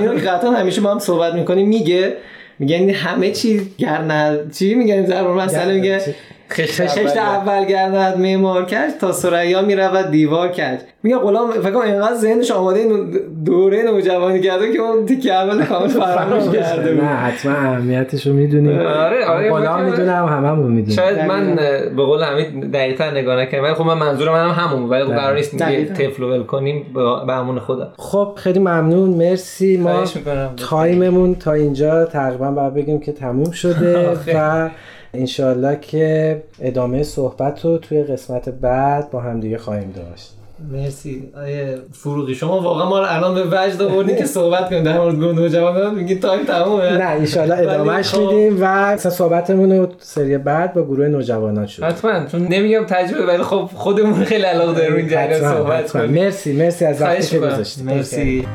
اینو 0.00 0.12
قطعا 0.12 0.50
همیشه 0.50 0.80
با 0.80 0.90
هم 0.90 0.98
صحبت 0.98 1.34
می‌کنیم 1.34 1.68
میگه 1.68 2.16
میگن 2.58 2.76
این 2.76 2.90
همه 2.90 3.30
چی 3.30 3.60
گرند 3.78 4.52
چی 4.52 4.74
میگن 4.74 5.06
ضرور 5.06 5.44
مسئله 5.44 5.74
میگه 5.74 6.00
خشت 6.50 7.16
اول 7.16 7.64
گردد 7.64 8.18
معمار 8.18 8.64
کرد 8.64 8.98
تا 8.98 9.12
سریا 9.12 9.62
می‌رود 9.62 10.10
دیوار 10.10 10.48
کرد 10.48 10.84
میگه 11.02 11.16
غلام 11.16 11.50
فکر 11.50 11.70
کنم 11.70 11.82
اینقدر 11.82 12.14
ذهنش 12.14 12.50
آماده 12.50 12.84
دوره 13.44 13.82
نوجوانی 13.82 14.40
کرده 14.40 14.72
که 14.72 14.78
اون 14.80 15.06
تیکه 15.06 15.32
اول 15.34 15.64
کامل 15.64 15.88
فراموش 16.14 16.56
کرده 16.56 16.94
نه 16.94 17.02
حتما 17.06 17.52
اهمیتش 17.52 18.26
رو 18.26 18.32
می‌دونیم. 18.32 18.78
آره 18.78 19.26
آره 19.26 19.50
غلام 19.50 19.80
من- 19.82 19.90
می‌دونم 19.90 20.26
هممون 20.26 20.72
می‌دونیم. 20.72 20.96
شاید 20.96 21.18
من 21.20 21.56
به 21.96 22.02
قول 22.02 22.22
حمید 22.22 22.72
دقیق‌تر 22.72 23.10
نگاه 23.10 23.36
نکردم. 23.42 23.64
ولی 23.64 23.74
خب 23.74 23.84
من 23.84 23.98
منظورم 23.98 24.34
هم 24.34 24.64
همون. 24.64 24.88
ولی 24.90 25.04
خب 25.04 25.10
قرار 25.10 25.34
نیست 25.36 25.52
یه 25.54 25.58
دقیقاً. 25.60 25.94
طفل 25.94 26.22
رو 26.22 26.30
ول 26.34 26.42
کنیم 26.42 26.86
به 27.26 27.32
همون 27.32 27.58
خودم 27.58 27.88
خب 27.98 28.32
خیلی 28.36 28.58
ممنون. 28.58 29.10
مرسی. 29.10 29.76
ما. 29.76 30.04
تایممون 30.56 31.34
تا 31.34 31.52
اینجا 31.52 32.04
تقریبا 32.04 32.50
باید 32.50 32.74
بگیم 32.74 33.00
که 33.00 33.12
تموم 33.12 33.50
شده 33.50 34.10
و 34.34 34.68
انشالله 35.14 35.78
که 35.80 36.42
ادامه 36.60 37.02
صحبت 37.02 37.64
رو 37.64 37.78
توی 37.78 38.02
قسمت 38.02 38.48
بعد 38.48 39.10
با 39.10 39.20
هم 39.20 39.40
دیگه 39.40 39.58
خواهیم 39.58 39.92
داشت. 39.96 40.32
مرسی. 40.72 41.28
آقای 41.36 41.78
فروغی 41.92 42.34
شما 42.34 42.60
واقعا 42.60 42.88
ما 42.88 42.98
رو 43.00 43.06
الان 43.08 43.34
به 43.34 43.44
وجد 43.44 43.82
آوردین 43.82 44.16
که 44.16 44.24
صحبت 44.24 44.68
کنیم. 44.70 44.82
در 44.82 44.98
مورد 45.00 45.14
نوجوانان 45.16 45.94
میگین 45.94 46.20
تایم 46.20 46.44
تمومه. 46.44 46.90
نه 46.98 47.06
ولی 47.36 47.52
ادامهش 47.52 48.08
خب- 48.14 48.18
میدیم 48.20 48.58
و 48.60 48.96
صحبتمون 48.96 49.72
رو 49.72 49.88
سری 49.98 50.38
بعد 50.38 50.74
با 50.74 50.82
گروه 50.82 51.08
نوجوانان 51.08 51.66
شد 51.66 51.82
حتما 51.82 52.26
چون 52.26 52.42
نمیگم 52.42 52.84
تجربه 52.86 53.26
ولی 53.26 53.42
خب 53.42 53.70
خودمون 53.74 54.24
خیلی 54.24 54.44
علاقه 54.44 54.72
داریم 54.74 54.94
این 54.96 55.40
صحبت. 55.40 55.92
کنیم. 55.92 56.10
مرسی 56.10 56.52
مرسی 56.52 56.84
از 56.84 57.02
وقتی 57.02 57.26
که. 57.26 57.38
گذاشتید. 57.38 57.84
مرسی. 57.84 58.46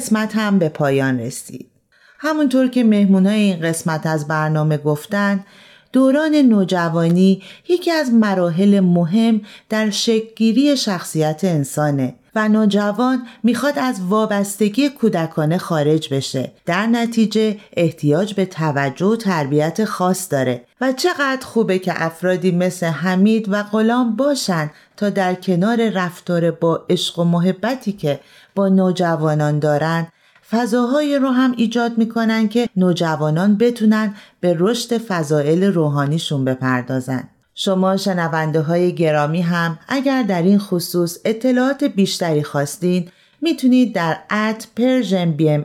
قسمت 0.00 0.36
هم 0.36 0.58
به 0.58 0.68
پایان 0.68 1.20
رسید. 1.20 1.70
همونطور 2.18 2.68
که 2.68 2.84
مهمونای 2.84 3.40
این 3.40 3.60
قسمت 3.60 4.06
از 4.06 4.28
برنامه 4.28 4.76
گفتن 4.76 5.44
دوران 5.92 6.34
نوجوانی 6.34 7.42
یکی 7.68 7.90
از 7.90 8.12
مراحل 8.12 8.80
مهم 8.80 9.40
در 9.68 9.90
شکلگیری 9.90 10.76
شخصیت 10.76 11.40
انسانه 11.44 12.14
و 12.34 12.48
نوجوان 12.48 13.26
می‌خواد 13.42 13.78
از 13.78 14.00
وابستگی 14.08 14.88
کودکانه 14.88 15.58
خارج 15.58 16.14
بشه 16.14 16.52
در 16.66 16.86
نتیجه 16.86 17.58
احتیاج 17.76 18.34
به 18.34 18.46
توجه 18.46 19.06
و 19.06 19.16
تربیت 19.16 19.84
خاص 19.84 20.32
داره 20.32 20.64
و 20.80 20.92
چقدر 20.92 21.46
خوبه 21.46 21.78
که 21.78 21.92
افرادی 21.96 22.52
مثل 22.52 22.86
حمید 22.86 23.46
و 23.48 23.62
غلام 23.62 24.16
باشن 24.16 24.70
تا 24.96 25.10
در 25.10 25.34
کنار 25.34 25.88
رفتار 25.88 26.50
با 26.50 26.84
عشق 26.90 27.18
و 27.18 27.24
محبتی 27.24 27.92
که 27.92 28.20
با 28.54 28.68
نوجوانان 28.68 29.58
دارن 29.58 30.06
فضاهایی 30.50 31.16
رو 31.16 31.28
هم 31.28 31.54
ایجاد 31.56 31.98
می‌کنن 31.98 32.48
که 32.48 32.68
نوجوانان 32.76 33.56
بتونن 33.56 34.14
به 34.40 34.56
رشد 34.58 34.98
فضائل 34.98 35.64
روحانیشون 35.64 36.44
بپردازن. 36.44 37.28
شما 37.62 37.96
شنونده 37.96 38.60
های 38.60 38.94
گرامی 38.94 39.42
هم 39.42 39.78
اگر 39.88 40.22
در 40.22 40.42
این 40.42 40.58
خصوص 40.58 41.18
اطلاعات 41.24 41.84
بیشتری 41.84 42.42
خواستین 42.42 43.08
می‌تونید 43.40 43.94
در 43.94 44.16
at 44.30 44.66
Persian 44.76 45.32
BM 45.32 45.64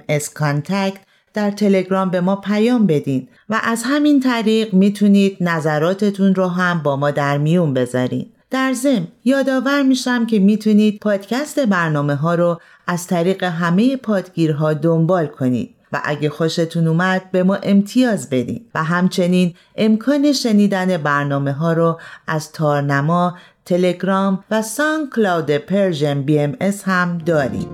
در 1.33 1.51
تلگرام 1.51 2.09
به 2.09 2.21
ما 2.21 2.35
پیام 2.35 2.87
بدین 2.87 3.27
و 3.49 3.59
از 3.63 3.83
همین 3.85 4.19
طریق 4.19 4.73
می‌تونید 4.73 5.37
نظراتتون 5.41 6.35
رو 6.35 6.47
هم 6.47 6.83
با 6.83 6.95
ما 6.95 7.11
در 7.11 7.37
میون 7.37 7.73
بذارین. 7.73 8.25
در 8.51 8.73
ضمن 8.73 9.07
یادآور 9.25 9.83
میشم 9.83 10.25
که 10.25 10.39
می‌تونید 10.39 10.99
پادکست 10.99 11.59
برنامه 11.59 12.15
ها 12.15 12.35
رو 12.35 12.59
از 12.87 13.07
طریق 13.07 13.43
همه 13.43 13.95
پادگیرها 13.95 14.73
دنبال 14.73 15.27
کنید 15.27 15.75
و 15.95 16.01
اگه 16.03 16.29
خوشتون 16.29 16.87
اومد 16.87 17.31
به 17.31 17.43
ما 17.43 17.55
امتیاز 17.55 18.29
بدین 18.29 18.65
و 18.75 18.83
همچنین 18.83 19.53
امکان 19.75 20.33
شنیدن 20.33 20.97
برنامه 20.97 21.51
ها 21.51 21.73
رو 21.73 21.99
از 22.27 22.51
تارنما، 22.51 23.37
تلگرام 23.65 24.43
و 24.51 24.61
SoundCloud 24.61 25.51
Persian 25.51 26.21
BMS 26.21 26.83
هم 26.83 27.17
داریم. 27.17 27.67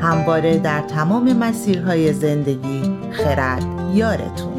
همواره 0.00 0.58
در 0.58 0.80
تمام 0.80 1.32
مسیرهای 1.32 2.12
زندگی 2.12 2.82
خرد 3.12 3.64
یارتون 3.94 4.56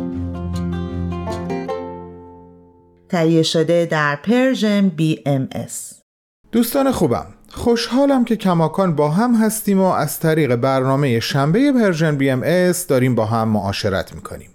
تهیه 3.09 3.43
شده 3.43 3.85
در 3.85 4.15
Persian 4.15 4.89
BMS. 4.89 6.01
دوستان 6.51 6.91
خوبم 6.91 7.36
خوشحالم 7.51 8.25
که 8.25 8.35
کماکان 8.35 8.95
با 8.95 9.09
هم 9.09 9.35
هستیم 9.35 9.81
و 9.81 9.85
از 9.85 10.19
طریق 10.19 10.55
برنامه 10.55 11.19
شنبه 11.19 11.71
Persian 11.71 12.15
BMS 12.15 12.87
داریم 12.87 13.15
با 13.15 13.25
هم 13.25 13.49
معاشرت 13.49 14.15
می‌کنیم. 14.15 14.49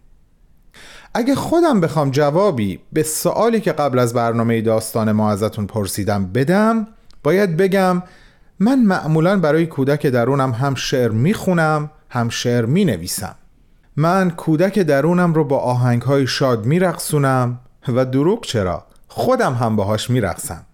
اگه 1.15 1.35
خودم 1.35 1.81
بخوام 1.81 2.11
جوابی 2.11 2.81
به 2.93 3.03
سوالی 3.03 3.61
که 3.61 3.73
قبل 3.73 3.99
از 3.99 4.15
برنامه 4.15 4.61
داستان 4.61 5.13
ما 5.13 5.31
ازتون 5.31 5.67
پرسیدم 5.67 6.27
بدم 6.27 6.87
باید 7.23 7.57
بگم 7.57 8.03
من 8.61 8.83
معمولا 8.83 9.41
برای 9.41 9.67
کودک 9.67 10.07
درونم 10.07 10.53
هم 10.53 10.75
شعر 10.75 11.11
می‌خونم 11.11 11.91
هم 12.11 12.29
شعر 12.29 12.67
می‌نویسم. 12.67 13.35
من 13.97 14.31
کودک 14.31 14.79
درونم 14.79 15.35
رو 15.35 15.45
با 15.45 15.59
آهنگهای 15.59 16.27
شاد 16.27 16.67
میرقصونم 16.67 17.61
و 17.89 18.05
دروغ 18.05 18.45
چرا؟ 18.45 18.87
خودم 19.09 19.55
هم 19.55 19.77
باهاش 19.77 20.11
میرقصم. 20.11 20.67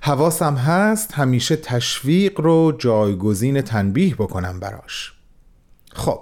حواسم 0.00 0.54
هست 0.54 1.12
همیشه 1.14 1.56
تشویق 1.56 2.40
رو 2.40 2.72
جایگزین 2.78 3.60
تنبیه 3.60 4.14
بکنم 4.14 4.60
براش. 4.60 5.12
خب 5.92 6.20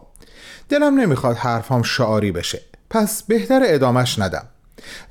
دلم 0.69 1.01
نمی‌خواد 1.01 1.37
حرفام 1.37 1.83
شعاری 1.83 2.33
بشه. 2.33 2.61
پس 2.91 3.23
بهتر 3.23 3.61
ادامش 3.65 4.19
ندم. 4.19 4.45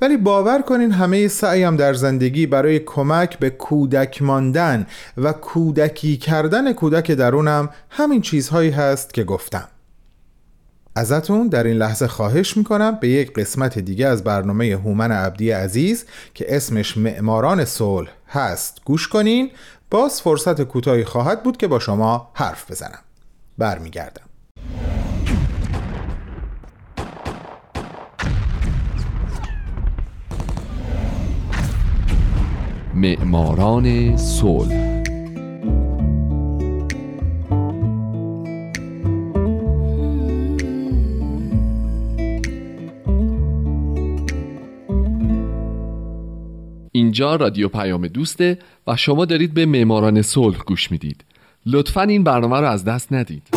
ولی 0.01 0.17
باور 0.17 0.61
کنین 0.61 0.91
همه 0.91 1.27
سعیم 1.27 1.75
در 1.75 1.93
زندگی 1.93 2.45
برای 2.45 2.79
کمک 2.79 3.39
به 3.39 3.49
کودک 3.49 4.21
ماندن 4.21 4.87
و 5.17 5.33
کودکی 5.33 6.17
کردن 6.17 6.73
کودک 6.73 7.11
درونم 7.11 7.69
همین 7.89 8.21
چیزهایی 8.21 8.69
هست 8.69 9.13
که 9.13 9.23
گفتم. 9.23 9.67
ازتون 10.97 11.47
در 11.47 11.63
این 11.63 11.77
لحظه 11.77 12.07
خواهش 12.07 12.57
می‌کنم 12.57 12.97
به 13.01 13.09
یک 13.09 13.33
قسمت 13.33 13.79
دیگه 13.79 14.07
از 14.07 14.23
برنامه 14.23 14.65
هومن 14.65 15.11
عبدی 15.11 15.51
عزیز 15.51 16.05
که 16.33 16.55
اسمش 16.55 16.97
معماران 16.97 17.65
صلح 17.65 18.09
هست 18.27 18.81
گوش 18.85 19.07
کنین. 19.07 19.51
باز 19.91 20.21
فرصت 20.21 20.61
کوتاهی 20.61 21.03
خواهد 21.03 21.43
بود 21.43 21.57
که 21.57 21.67
با 21.67 21.79
شما 21.79 22.31
حرف 22.33 22.71
بزنم. 22.71 22.99
برمیگردم. 23.57 24.23
معماران 32.93 34.17
صلح 34.17 34.96
اینجا 46.97 47.35
رادیو 47.35 47.67
پیام 47.67 48.07
دوسته 48.07 48.57
و 48.87 48.95
شما 48.95 49.25
دارید 49.25 49.53
به 49.53 49.65
معماران 49.65 50.21
صلح 50.21 50.57
گوش 50.67 50.91
می‌دید. 50.91 51.23
لطفا 51.65 52.01
این 52.01 52.23
برنامه 52.23 52.59
رو 52.59 52.67
از 52.67 52.85
دست 52.85 53.13
ندید. 53.13 53.47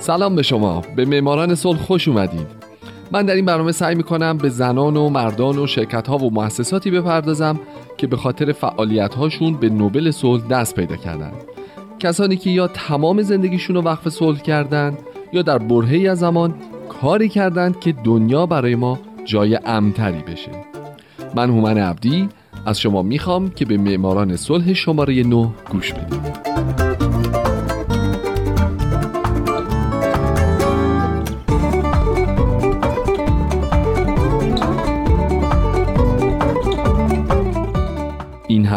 سلام 0.00 0.36
به 0.36 0.42
شما. 0.42 0.82
به 0.96 1.04
معماران 1.04 1.54
صلح 1.54 1.78
خوش 1.78 2.08
اومدید. 2.08 2.46
من 3.12 3.26
در 3.26 3.34
این 3.34 3.44
برنامه 3.44 3.72
سعی 3.72 3.94
می‌کنم 3.94 4.38
به 4.38 4.48
زنان 4.48 4.96
و 4.96 5.08
مردان 5.08 5.58
و 5.58 5.66
شرکت 5.66 6.08
ها 6.08 6.18
و 6.18 6.34
مؤسساتی 6.34 6.90
بپردازم 6.90 7.60
که 7.96 8.06
به 8.06 8.16
خاطر 8.16 8.52
فعالیت 8.52 9.14
هاشون 9.14 9.56
به 9.56 9.68
نوبل 9.68 10.10
صلح 10.10 10.46
دست 10.46 10.74
پیدا 10.74 10.96
کردن. 10.96 11.32
کسانی 11.98 12.36
که 12.36 12.50
یا 12.50 12.68
تمام 12.68 13.22
زندگیشون 13.22 13.76
رو 13.76 13.82
وقف 13.82 14.08
صلح 14.08 14.38
کردند 14.38 14.98
یا 15.32 15.42
در 15.42 15.58
برهی 15.58 16.08
از 16.08 16.18
زمان 16.18 16.54
کاری 16.88 17.28
کردند 17.28 17.80
که 17.80 17.92
دنیا 17.92 18.46
برای 18.46 18.74
ما 18.74 18.98
جای 19.24 19.58
امتری 19.66 20.22
بشه. 20.22 20.50
من 21.34 21.50
هومن 21.50 21.78
عبدی 21.78 22.28
از 22.66 22.80
شما 22.80 23.02
می‌خوام 23.02 23.50
که 23.50 23.64
به 23.64 23.76
معماران 23.76 24.36
صلح 24.36 24.72
شماره 24.72 25.22
9 25.22 25.48
گوش 25.70 25.92
بدید 25.92 26.75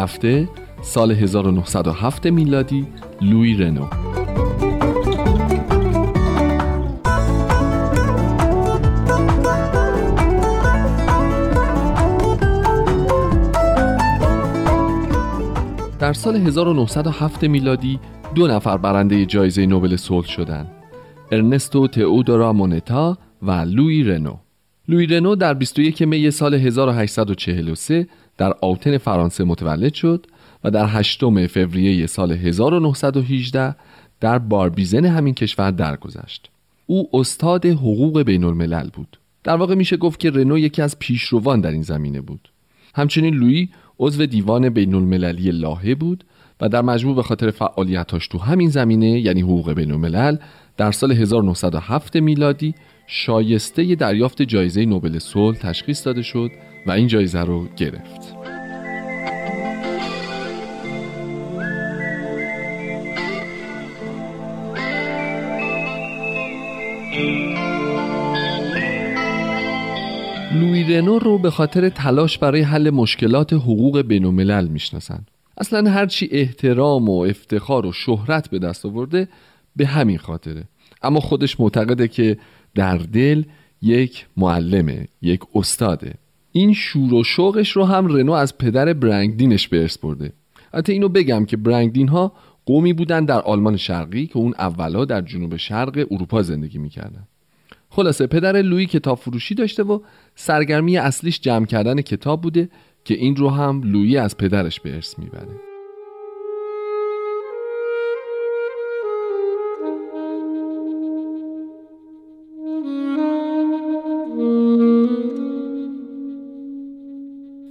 هفته 0.00 0.48
سال 0.82 1.12
1907 1.12 2.26
میلادی 2.26 2.86
لوی 3.22 3.54
رنو 3.54 3.86
در 15.98 16.12
سال 16.12 16.36
1907 16.36 17.44
میلادی 17.44 17.98
دو 18.34 18.46
نفر 18.46 18.76
برنده 18.76 19.26
جایزه 19.26 19.66
نوبل 19.66 19.96
صلح 19.96 20.26
شدند. 20.26 20.66
ارنستو 21.32 21.86
تئودورا 21.86 22.52
مونتا 22.52 23.18
و 23.42 23.50
لوی 23.50 24.02
رنو. 24.02 24.36
لوی 24.88 25.06
رنو 25.06 25.34
در 25.34 25.54
21 25.54 26.02
می 26.02 26.30
سال 26.30 26.54
1843 26.54 28.06
در 28.40 28.54
آوتن 28.60 28.98
فرانسه 28.98 29.44
متولد 29.44 29.94
شد 29.94 30.26
و 30.64 30.70
در 30.70 30.86
8 30.86 31.46
فوریه 31.46 32.06
سال 32.06 32.32
1918 32.32 33.74
در 34.20 34.38
باربیزن 34.38 35.04
همین 35.04 35.34
کشور 35.34 35.70
درگذشت. 35.70 36.50
او 36.86 37.08
استاد 37.12 37.66
حقوق 37.66 38.22
بین 38.22 38.44
الملل 38.44 38.88
بود. 38.92 39.18
در 39.44 39.56
واقع 39.56 39.74
میشه 39.74 39.96
گفت 39.96 40.20
که 40.20 40.30
رنو 40.30 40.58
یکی 40.58 40.82
از 40.82 40.98
پیشروان 40.98 41.60
در 41.60 41.70
این 41.70 41.82
زمینه 41.82 42.20
بود. 42.20 42.48
همچنین 42.94 43.34
لویی 43.34 43.68
عضو 43.98 44.26
دیوان 44.26 44.68
بین 44.68 44.94
المللی 44.94 45.50
لاهه 45.50 45.94
بود 45.94 46.24
و 46.60 46.68
در 46.68 46.82
مجموع 46.82 47.16
به 47.16 47.22
خاطر 47.22 47.50
فعالیتاش 47.50 48.28
تو 48.28 48.38
همین 48.38 48.70
زمینه 48.70 49.20
یعنی 49.20 49.40
حقوق 49.40 49.72
بین 49.72 49.90
الملل 49.90 50.36
در 50.76 50.92
سال 50.92 51.12
1907 51.12 52.16
میلادی 52.16 52.74
شایسته 53.06 53.94
دریافت 53.94 54.42
جایزه 54.42 54.84
نوبل 54.84 55.18
صلح 55.18 55.58
تشخیص 55.58 56.06
داده 56.06 56.22
شد 56.22 56.50
و 56.86 56.90
این 56.90 57.06
جایزه 57.06 57.40
رو 57.40 57.68
گرفت. 57.76 58.34
لوی 70.54 70.84
رنو 70.84 71.18
رو 71.18 71.38
به 71.38 71.50
خاطر 71.50 71.88
تلاش 71.88 72.38
برای 72.38 72.60
حل 72.60 72.90
مشکلات 72.90 73.52
حقوق 73.52 74.00
بین 74.02 74.24
الملل 74.24 74.68
می‌شناسن. 74.68 75.26
اصلا 75.58 75.90
هرچی 75.90 76.28
احترام 76.32 77.08
و 77.08 77.20
افتخار 77.20 77.86
و 77.86 77.92
شهرت 77.92 78.50
به 78.50 78.58
دست 78.58 78.86
آورده 78.86 79.28
به 79.76 79.86
همین 79.86 80.18
خاطره. 80.18 80.64
اما 81.02 81.20
خودش 81.20 81.60
معتقده 81.60 82.08
که 82.08 82.38
در 82.74 82.98
دل 82.98 83.42
یک 83.82 84.26
معلمه 84.36 85.08
یک 85.22 85.40
استاده. 85.54 86.14
این 86.52 86.72
شور 86.72 87.14
و 87.14 87.24
شوقش 87.24 87.70
رو 87.70 87.84
هم 87.84 88.06
رنو 88.06 88.32
از 88.32 88.58
پدر 88.58 88.92
برنگدینش 88.92 89.68
به 89.68 89.80
ارث 89.80 89.98
برده. 89.98 90.32
البته 90.72 90.92
اینو 90.92 91.08
بگم 91.08 91.44
که 91.44 91.56
برنگدین 91.56 92.08
ها 92.08 92.32
قومی 92.66 92.92
بودن 92.92 93.24
در 93.24 93.40
آلمان 93.40 93.76
شرقی 93.76 94.26
که 94.26 94.36
اون 94.36 94.54
اولا 94.58 95.04
در 95.04 95.20
جنوب 95.20 95.56
شرق 95.56 96.06
اروپا 96.10 96.42
زندگی 96.42 96.78
می‌کردن. 96.78 97.26
خلاصه 97.90 98.26
پدر 98.26 98.62
لویی 98.62 98.86
کتاب 98.86 99.18
فروشی 99.18 99.54
داشته 99.54 99.82
و 99.82 100.00
سرگرمی 100.34 100.96
اصلیش 100.96 101.40
جمع 101.40 101.66
کردن 101.66 102.00
کتاب 102.00 102.40
بوده 102.40 102.68
که 103.04 103.14
این 103.14 103.36
رو 103.36 103.48
هم 103.50 103.82
لویی 103.82 104.16
از 104.16 104.36
پدرش 104.36 104.80
به 104.80 104.94
ارث 104.94 105.18
می‌بره. 105.18 105.69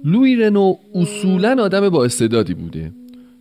لوی 0.04 0.36
رنو 0.36 0.76
اصولا 0.94 1.62
آدم 1.62 1.88
با 1.88 2.04
استعدادی 2.04 2.54
بوده 2.54 2.92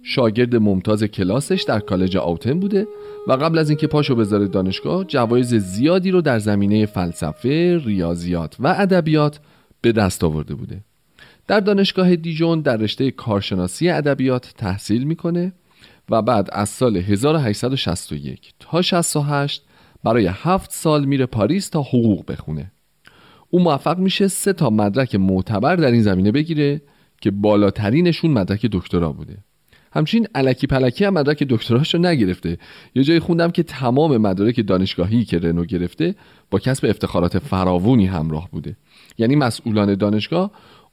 شاگرد 0.04 0.56
ممتاز 0.56 1.04
کلاسش 1.04 1.63
در 1.67 1.80
کالج 1.80 2.17
آوتن 2.17 2.60
بوده 2.60 2.88
و 3.28 3.32
قبل 3.32 3.58
از 3.58 3.69
اینکه 3.69 3.88
پاشو 3.88 4.15
بذاره 4.15 4.48
دانشگاه 4.48 5.04
جوایز 5.04 5.56
زیادی 5.56 6.12
رو 6.12 6.22
در 6.22 6.39
زمینه 6.39 6.86
فلسفه، 6.86 7.82
ریاضیات 7.86 8.56
و 8.60 8.67
ادبیات 8.67 9.39
به 9.82 9.91
دست 9.91 10.24
آورده 10.24 10.56
بوده. 10.56 10.82
در 11.48 11.60
دانشگاه 11.60 12.15
دیجون 12.15 12.62
در 12.62 12.78
رشته 12.78 13.12
کارشناسی 13.12 13.89
ادبیات 13.89 14.54
تحصیل 14.58 15.04
می‌کنه 15.04 15.54
و 16.10 16.22
بعد 16.22 16.50
از 16.52 16.69
سال 16.69 16.98
1861 16.98 18.54
تا 18.60 18.82
68 18.82 19.63
برای 20.04 20.30
هفت 20.34 20.72
سال 20.72 21.06
میره 21.06 21.26
پاریس 21.26 21.69
تا 21.69 21.82
حقوق 21.82 22.32
بخونه. 22.32 22.72
او 23.49 23.59
موفق 23.59 23.97
میشه 23.97 24.27
سه 24.27 24.53
تا 24.53 24.69
مدرک 24.69 25.15
معتبر 25.15 25.75
در 25.75 25.91
این 25.91 26.01
زمینه 26.01 26.31
بگیره 26.31 26.81
که 27.21 27.31
بالاترینشون 27.31 28.31
مدرک 28.31 28.65
دکترا 28.65 29.12
بوده. 29.12 29.38
همچنین 29.93 30.27
علکی 30.35 30.67
پلکی 30.67 31.05
هم 31.05 31.13
مدرک 31.13 31.43
دکتراش 31.43 31.93
رو 31.93 32.01
نگرفته. 32.01 32.57
یه 32.95 33.03
جایی 33.03 33.19
خوندم 33.19 33.51
که 33.51 33.63
تمام 33.63 34.17
مدارک 34.17 34.67
دانشگاهی 34.67 35.25
که 35.25 35.39
رنو 35.39 35.65
گرفته 35.65 36.15
با 36.51 36.59
کسب 36.59 36.85
افتخارات 36.85 37.39
فراوونی 37.39 38.05
همراه 38.05 38.49
بوده. 38.51 38.75
یعنی 39.17 39.35
مسئولان 39.35 39.95
دانشگاه 39.95 40.51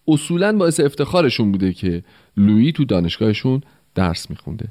اصولا 0.09 0.57
باعث 0.57 0.81
افتخارشون 0.81 1.53
بوده 1.53 1.73
که 1.73 2.03
لویی 2.37 2.73
تو 2.73 2.85
دانشگاهشون 2.85 3.61
درس 3.95 4.31
میخونده. 4.31 4.69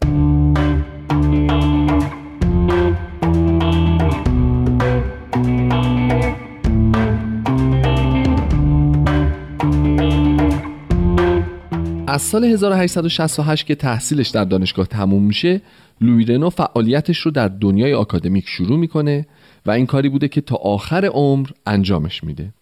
از 12.15 12.21
سال 12.21 12.43
1868 12.43 13.65
که 13.65 13.75
تحصیلش 13.75 14.29
در 14.29 14.45
دانشگاه 14.45 14.85
تموم 14.85 15.23
میشه 15.23 15.61
لوی 16.01 16.25
رنو 16.25 16.49
فعالیتش 16.49 17.17
رو 17.17 17.31
در 17.31 17.47
دنیای 17.47 17.93
آکادمیک 17.93 18.47
شروع 18.47 18.79
می‌کنه 18.79 19.27
و 19.65 19.71
این 19.71 19.85
کاری 19.85 20.09
بوده 20.09 20.27
که 20.27 20.41
تا 20.41 20.55
آخر 20.55 21.05
عمر 21.05 21.49
انجامش 21.65 22.23
میده. 22.23 22.53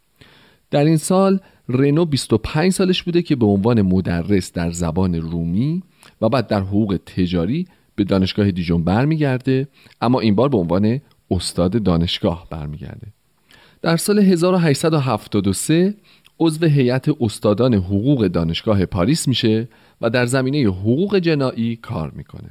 در 0.71 0.85
این 0.85 0.97
سال 0.97 1.39
رنو 1.69 2.05
25 2.05 2.71
سالش 2.71 3.03
بوده 3.03 3.21
که 3.21 3.35
به 3.35 3.45
عنوان 3.45 3.81
مدرس 3.81 4.53
در 4.53 4.71
زبان 4.71 5.15
رومی 5.15 5.83
و 6.21 6.29
بعد 6.29 6.47
در 6.47 6.59
حقوق 6.59 6.99
تجاری 7.05 7.67
به 7.95 8.03
دانشگاه 8.03 8.51
دیجون 8.51 8.83
برمیگرده 8.83 9.67
اما 10.01 10.19
این 10.19 10.35
بار 10.35 10.49
به 10.49 10.57
عنوان 10.57 11.01
استاد 11.31 11.83
دانشگاه 11.83 12.47
برمیگرده. 12.49 13.07
در 13.81 13.97
سال 13.97 14.19
1873 14.19 15.93
عضو 16.39 16.65
هیئت 16.65 17.09
استادان 17.21 17.73
حقوق 17.73 18.27
دانشگاه 18.27 18.85
پاریس 18.85 19.27
میشه 19.27 19.67
و 20.01 20.09
در 20.09 20.25
زمینه 20.25 20.69
حقوق 20.69 21.17
جنایی 21.17 21.75
کار 21.75 22.11
می‌کنه. 22.15 22.49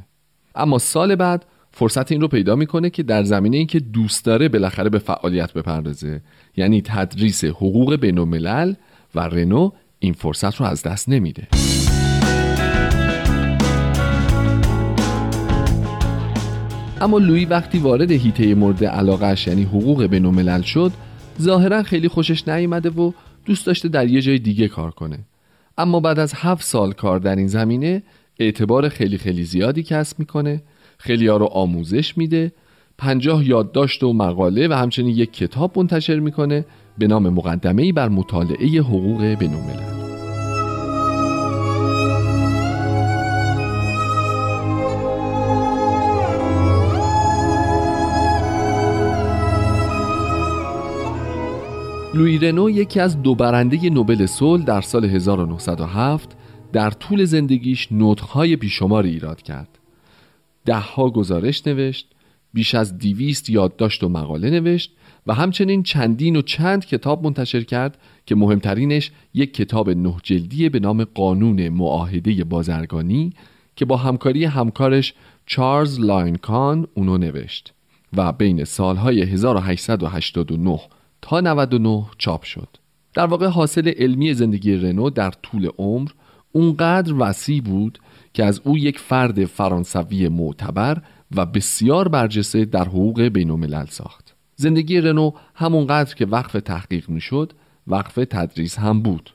اما 0.54 0.78
سال 0.78 1.14
بعد 1.14 1.44
فرصت 1.70 2.12
این 2.12 2.20
رو 2.20 2.28
پیدا 2.28 2.56
می‌کنه 2.56 2.90
که 2.90 3.02
در 3.02 3.22
زمینه 3.22 3.56
این 3.56 3.66
که 3.66 3.80
دوست 3.80 4.24
داره 4.24 4.48
بالاخره 4.48 4.90
به 4.90 4.98
فعالیت 4.98 5.52
بپردازه 5.52 6.20
یعنی 6.56 6.82
تدریس 6.84 7.44
حقوق 7.44 7.96
بین 7.96 8.18
الملل 8.18 8.74
و 9.14 9.20
رنو 9.20 9.70
این 9.98 10.12
فرصت 10.12 10.56
رو 10.56 10.66
از 10.66 10.82
دست 10.82 11.08
نمیده. 11.08 11.48
اما 17.00 17.18
لویی 17.18 17.44
وقتی 17.44 17.78
وارد 17.78 18.10
هیته 18.10 18.54
مورد 18.54 18.84
علاقهش 18.84 19.46
یعنی 19.46 19.62
حقوق 19.62 20.06
بین 20.06 20.26
الملل 20.26 20.62
شد 20.62 20.92
ظاهرا 21.40 21.82
خیلی 21.82 22.08
خوشش 22.08 22.48
نیامده 22.48 22.90
و 22.90 23.12
دوست 23.44 23.66
داشته 23.66 23.88
در 23.88 24.06
یه 24.08 24.20
جای 24.20 24.38
دیگه 24.38 24.68
کار 24.68 24.90
کنه. 24.90 25.18
اما 25.78 26.00
بعد 26.00 26.18
از 26.18 26.32
هفت 26.36 26.64
سال 26.64 26.92
کار 26.92 27.18
در 27.18 27.36
این 27.36 27.46
زمینه 27.46 28.02
اعتبار 28.38 28.88
خیلی 28.88 29.18
خیلی 29.18 29.44
زیادی 29.44 29.82
کسب 29.82 30.18
می‌کنه 30.18 30.62
خیلی 30.98 31.26
ها 31.26 31.36
رو 31.36 31.46
آموزش 31.46 32.18
میده 32.18 32.52
پنجاه 32.98 33.48
یادداشت 33.48 34.02
و 34.02 34.12
مقاله 34.12 34.68
و 34.68 34.72
همچنین 34.72 35.16
یک 35.16 35.32
کتاب 35.32 35.78
منتشر 35.78 36.18
می‌کنه 36.18 36.64
به 36.98 37.06
نام 37.06 37.28
مقدمه 37.28 37.92
بر 37.92 38.08
مطالعه 38.08 38.80
حقوق 38.80 39.24
بین‌الملل. 39.24 40.01
لویی 52.14 52.38
رنو 52.38 52.70
یکی 52.70 53.00
از 53.00 53.22
دو 53.22 53.34
برنده 53.34 53.90
نوبل 53.90 54.26
صلح 54.26 54.64
در 54.64 54.80
سال 54.80 55.04
1907 55.04 56.36
در 56.72 56.90
طول 56.90 57.24
زندگیش 57.24 57.88
نطقهای 57.90 58.56
بیشماری 58.56 59.10
ایراد 59.10 59.42
کرد. 59.42 59.78
دهها 60.64 61.10
گزارش 61.10 61.66
نوشت 61.66 62.10
بیش 62.54 62.74
از 62.74 62.98
دویست 62.98 63.50
یادداشت 63.50 64.04
و 64.04 64.08
مقاله 64.08 64.50
نوشت 64.50 64.92
و 65.26 65.34
همچنین 65.34 65.82
چندین 65.82 66.36
و 66.36 66.42
چند 66.42 66.86
کتاب 66.86 67.24
منتشر 67.24 67.62
کرد 67.62 67.98
که 68.26 68.34
مهمترینش 68.34 69.10
یک 69.34 69.54
کتاب 69.54 69.90
نه 69.90 70.16
جلدی 70.22 70.68
به 70.68 70.80
نام 70.80 71.04
قانون 71.04 71.68
معاهده 71.68 72.44
بازرگانی 72.44 73.32
که 73.76 73.84
با 73.84 73.96
همکاری 73.96 74.44
همکارش 74.44 75.14
چارلز 75.46 76.00
لاینکان 76.00 76.86
اونو 76.94 77.18
نوشت 77.18 77.74
و 78.16 78.32
بین 78.32 78.64
سالهای 78.64 79.22
1889 79.22 80.80
تا 81.22 81.40
99 81.40 82.04
چاپ 82.18 82.42
شد. 82.42 82.68
در 83.14 83.26
واقع 83.26 83.46
حاصل 83.46 83.92
علمی 83.96 84.34
زندگی 84.34 84.76
رنو 84.76 85.10
در 85.10 85.30
طول 85.30 85.68
عمر 85.78 86.10
اونقدر 86.52 87.14
وسیع 87.18 87.62
بود 87.62 87.98
که 88.34 88.44
از 88.44 88.60
او 88.64 88.78
یک 88.78 88.98
فرد 88.98 89.44
فرانسوی 89.44 90.28
معتبر 90.28 91.02
و 91.36 91.46
بسیار 91.46 92.08
برجسته 92.08 92.64
در 92.64 92.84
حقوق 92.84 93.22
بین 93.22 93.84
ساخت. 93.84 94.34
زندگی 94.56 95.00
رنو 95.00 95.30
همونقدر 95.54 96.14
که 96.14 96.26
وقف 96.26 96.52
تحقیق 96.52 97.08
می‌شد 97.08 97.52
وقف 97.86 98.14
تدریس 98.14 98.78
هم 98.78 99.02
بود. 99.02 99.30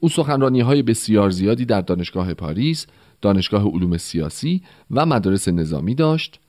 او 0.00 0.08
سخنرانی 0.08 0.60
های 0.60 0.82
بسیار 0.82 1.30
زیادی 1.30 1.64
در 1.64 1.80
دانشگاه 1.80 2.34
پاریس 2.34 2.86
دانشگاه 3.20 3.68
علوم 3.68 3.96
سیاسی 3.96 4.62
و 4.90 5.06
مدارس 5.06 5.48
نظامی 5.48 5.94
داشت. 5.94 6.40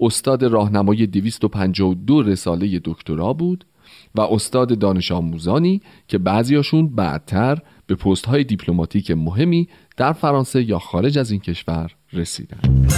استاد 0.00 0.44
راهنمای 0.44 1.06
252 1.06 2.22
رساله 2.22 2.80
دکترا 2.84 3.32
بود 3.32 3.64
و 4.14 4.20
استاد 4.20 4.78
دانش 4.78 5.12
آموزانی 5.12 5.82
که 6.08 6.18
بعضیاشون 6.18 6.88
بعدتر 6.88 7.58
به 7.86 7.94
پست 7.94 8.26
های 8.26 8.44
دیپلماتیک 8.44 9.10
مهمی 9.10 9.68
در 9.96 10.12
فرانسه 10.12 10.62
یا 10.62 10.78
خارج 10.78 11.18
از 11.18 11.30
این 11.30 11.40
کشور 11.40 11.90
رسیدند. 12.12 12.92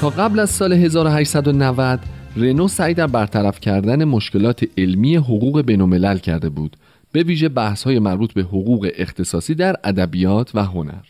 تا 0.00 0.10
قبل 0.10 0.38
از 0.38 0.50
سال 0.50 0.72
1890 0.72 2.00
رنو 2.36 2.68
سعی 2.68 2.94
در 2.94 3.06
برطرف 3.06 3.60
کردن 3.60 4.04
مشکلات 4.04 4.64
علمی 4.78 5.16
حقوق 5.16 5.60
بین‌الملل 5.60 6.18
کرده 6.18 6.48
بود 6.48 6.76
به 7.16 7.22
ویژه 7.22 7.50
های 7.84 7.98
مربوط 7.98 8.32
به 8.32 8.42
حقوق 8.42 8.90
اختصاصی 8.94 9.54
در 9.54 9.76
ادبیات 9.84 10.54
و 10.54 10.64
هنر. 10.64 11.04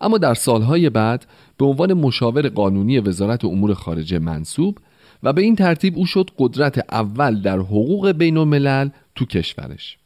اما 0.00 0.18
در 0.18 0.34
سالهای 0.34 0.90
بعد 0.90 1.26
به 1.58 1.64
عنوان 1.64 1.92
مشاور 1.92 2.48
قانونی 2.48 2.98
وزارت 2.98 3.44
امور 3.44 3.74
خارجه 3.74 4.18
منصوب 4.18 4.78
و 5.22 5.32
به 5.32 5.42
این 5.42 5.56
ترتیب 5.56 5.96
او 5.96 6.06
شد 6.06 6.30
قدرت 6.38 6.84
اول 6.92 7.42
در 7.42 7.58
حقوق 7.58 8.12
بین 8.12 8.36
الملل 8.36 8.88
تو 9.14 9.24
کشورش. 9.24 9.98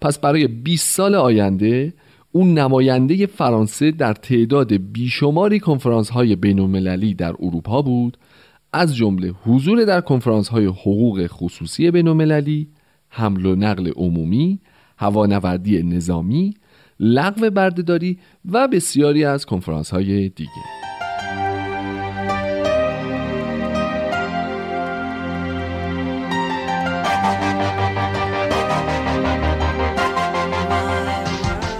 پس 0.00 0.18
برای 0.18 0.46
20 0.46 0.96
سال 0.96 1.14
آینده 1.14 1.94
اون 2.32 2.58
نماینده 2.58 3.26
فرانسه 3.26 3.90
در 3.90 4.14
تعداد 4.14 4.72
بیشماری 4.72 5.60
کنفرانس 5.60 6.10
های 6.10 6.36
بین 6.36 6.60
المللی 6.60 7.14
در 7.14 7.34
اروپا 7.40 7.82
بود 7.82 8.16
از 8.72 8.96
جمله 8.96 9.34
حضور 9.44 9.84
در 9.84 10.00
کنفرانس 10.00 10.48
های 10.48 10.66
حقوق 10.66 11.26
خصوصی 11.26 11.90
بین 11.90 12.08
المللی 12.08 12.68
حمل 13.08 13.46
و 13.46 13.54
نقل 13.54 13.90
عمومی 13.96 14.60
هوانوردی 15.00 15.82
نظامی 15.82 16.54
لغو 17.00 17.50
بردهداری 17.50 18.18
و 18.52 18.68
بسیاری 18.68 19.24
از 19.24 19.46
کنفرانس 19.46 19.90
های 19.90 20.28
دیگه. 20.28 20.50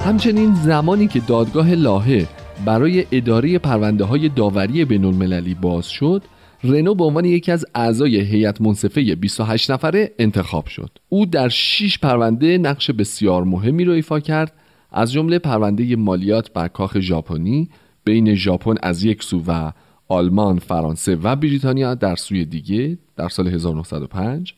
همچنین 0.05 0.55
زمانی 0.55 1.07
که 1.07 1.21
دادگاه 1.21 1.75
لاهه 1.75 2.27
برای 2.65 3.07
اداره 3.13 3.59
پرونده 3.59 4.05
های 4.05 4.29
داوری 4.29 4.85
بین 4.85 5.55
باز 5.55 5.87
شد 5.87 6.23
رنو 6.65 6.95
به 6.95 7.05
عنوان 7.05 7.25
یکی 7.25 7.53
از 7.53 7.67
اعضای 7.75 8.21
هیئت 8.21 8.61
منصفه 8.61 9.15
28 9.15 9.71
نفره 9.71 10.13
انتخاب 10.19 10.67
شد. 10.67 10.91
او 11.09 11.27
در 11.27 11.49
6 11.49 11.99
پرونده 11.99 12.59
نقش 12.59 12.91
بسیار 12.91 13.45
مهمی 13.45 13.85
را 13.85 13.95
ایفا 13.95 14.21
کرد. 14.21 14.53
از 14.93 15.13
جمله 15.13 15.39
پرونده 15.39 15.97
مالیات 15.97 16.53
بر 16.53 16.69
کاخ 16.69 16.99
ژاپنی 16.99 17.69
بین 18.05 18.35
ژاپن 18.35 18.75
از 18.83 19.05
یک 19.05 19.23
سو 19.23 19.43
و 19.47 19.73
آلمان، 20.09 20.59
فرانسه 20.59 21.17
و 21.17 21.37
بریتانیا 21.37 21.95
در 21.95 22.17
سوی 22.17 22.45
دیگه 22.45 22.99
در 23.17 23.29
سال 23.29 23.49
1905 23.49 24.55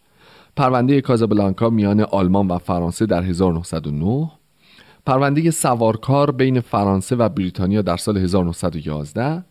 پرونده 0.57 1.01
کازابلانکا 1.01 1.71
میان 1.71 2.01
آلمان 2.01 2.49
و 2.49 2.59
فرانسه 2.59 3.07
در 3.07 3.23
1909 3.23 4.31
پرونده 5.07 5.51
سوارکار 5.51 6.31
بین 6.31 6.61
فرانسه 6.61 7.17
و 7.17 7.29
بریتانیا 7.29 7.83
در 7.83 7.97
سال 7.97 8.17
1911 8.17 9.45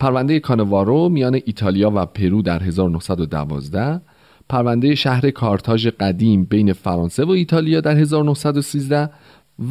پرونده 0.00 0.40
کانوارو 0.40 1.08
میان 1.08 1.40
ایتالیا 1.44 1.92
و 1.94 2.06
پرو 2.06 2.42
در 2.42 2.62
1912 2.62 4.00
پرونده 4.48 4.94
شهر 4.94 5.30
کارتاژ 5.30 5.86
قدیم 5.86 6.44
بین 6.44 6.72
فرانسه 6.72 7.24
و 7.24 7.30
ایتالیا 7.30 7.80
در 7.80 7.96
1913 7.96 9.10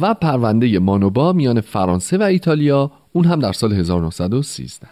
و 0.00 0.14
پرونده 0.14 0.78
مانوبا 0.78 1.32
میان 1.32 1.60
فرانسه 1.60 2.18
و 2.18 2.22
ایتالیا 2.22 2.90
اون 3.12 3.24
هم 3.24 3.40
در 3.40 3.52
سال 3.52 3.72
1913 3.72 4.86